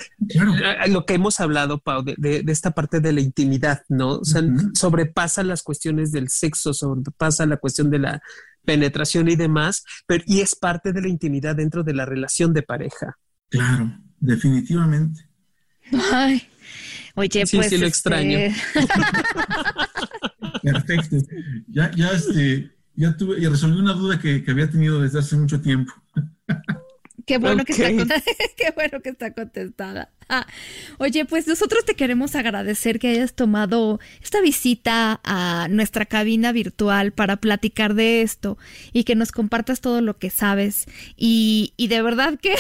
[0.90, 4.14] lo que hemos hablado, Pau, de, esta parte de la intimidad, ¿no?
[4.14, 4.42] O sea,
[4.74, 8.24] sobrepasa las cuestiones del sexo, sobrepasa la cuestión de la
[8.66, 12.64] penetración y demás, pero y es parte de la intimidad dentro de la relación de
[12.64, 13.20] pareja.
[13.50, 15.30] Claro, definitivamente.
[16.12, 16.42] Ay,
[17.16, 17.70] oye, sí, pues.
[17.70, 18.38] Sí, lo extraño.
[18.38, 18.88] Este,
[20.64, 21.18] Perfecto.
[21.68, 25.36] Ya, ya, este, ya tuve, y resolví una duda que, que había tenido desde hace
[25.36, 25.94] mucho tiempo.
[27.26, 27.88] Qué bueno, que está,
[28.58, 30.12] qué bueno que está contestada.
[30.30, 30.46] Ah,
[31.00, 37.14] oye, pues nosotros te queremos agradecer que hayas tomado esta visita a nuestra cabina virtual
[37.14, 38.58] para platicar de esto
[38.94, 40.86] y que nos compartas todo lo que sabes.
[41.18, 42.56] Y, y de verdad que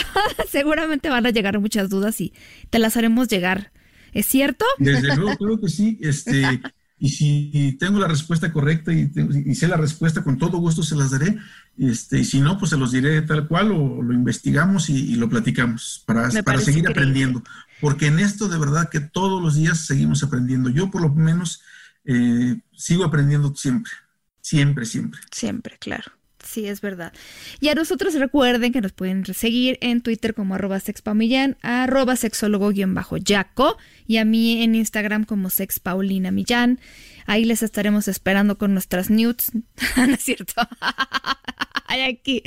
[0.49, 2.33] seguramente van a llegar muchas dudas y
[2.71, 3.71] te las haremos llegar.
[4.15, 4.63] ¿Es cierto?
[4.79, 5.99] Desde luego, creo que sí.
[6.01, 6.61] Este,
[6.97, 11.11] y si tengo la respuesta correcta y, sé la respuesta, con todo gusto se las
[11.11, 11.37] daré.
[11.77, 15.27] Este, y si no, pues se los diré tal cual o lo investigamos y, lo
[15.27, 17.43] platicamos para, para seguir aprendiendo.
[17.81, 20.69] porque en esto de verdad que todos los días seguimos aprendiendo.
[20.69, 21.61] Yo por lo menos
[22.05, 23.91] eh, sigo aprendiendo siempre,
[24.39, 25.19] siempre, siempre.
[25.29, 26.05] Siempre, claro.
[26.55, 27.11] Sí, es verdad.
[27.59, 33.77] Y a nosotros recuerden que nos pueden seguir en Twitter como arroba sexpaumillán, arroba sexólogo-yaco
[34.07, 36.79] y a mí en Instagram como sexpaulinamillán.
[37.25, 39.51] Ahí les estaremos esperando con nuestras nudes.
[39.97, 40.53] no es cierto.
[41.87, 42.41] Ay, aquí.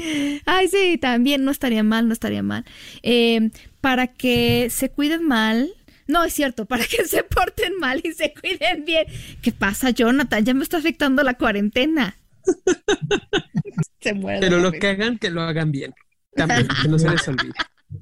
[0.47, 2.65] Ay, sí, también no estaría mal, no estaría mal.
[3.03, 3.51] Eh,
[3.83, 5.69] para que se cuiden mal,
[6.07, 9.05] no, es cierto, para que se porten mal y se cuiden bien.
[9.43, 10.47] ¿Qué pasa, Jonathan?
[10.47, 12.17] Ya me está afectando la cuarentena.
[14.01, 14.41] se muere.
[14.41, 15.95] Pero lo que hagan, que lo hagan bien.
[16.35, 17.53] También, que no se les olvide.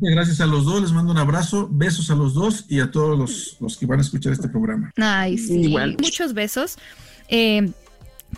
[0.00, 3.56] Gracias a los dos, les mando un abrazo, besos a los dos y a todos
[3.60, 4.90] los, que van a escuchar este programa.
[4.96, 5.60] Ay, sí.
[5.60, 5.96] Igual.
[6.00, 6.76] Muchos besos.
[7.28, 7.70] Eh,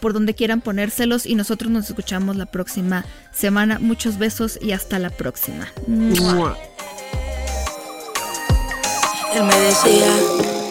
[0.00, 3.78] por donde quieran ponérselos y nosotros nos escuchamos la próxima semana.
[3.78, 5.66] Muchos besos y hasta la próxima.
[9.34, 10.14] Él me decía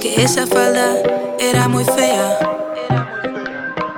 [0.01, 0.95] que esa falda
[1.39, 2.37] era muy fea.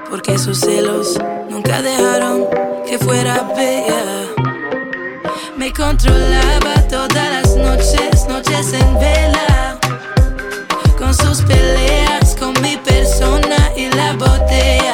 [0.09, 1.19] Porque sus celos
[1.49, 2.45] nunca dejaron
[2.89, 4.01] que fuera bella.
[5.55, 9.77] Me controlaba todas las noches, noches en vela.
[10.97, 14.93] Con sus peleas, con mi persona y la botella.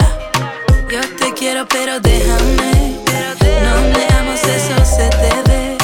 [0.92, 3.00] Yo te quiero, pero déjame.
[3.64, 5.78] No neamos eso se te ve.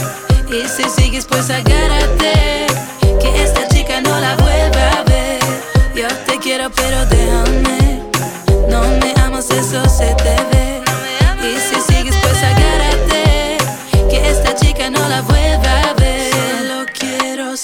[0.49, 2.67] Y si sigues, pues agárrate.
[3.21, 5.39] Que esta chica no la vuelva a ver.
[5.95, 8.03] Yo te quiero, pero déjame.
[8.67, 10.50] No neamos eso se te ve.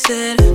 [0.07, 0.46] said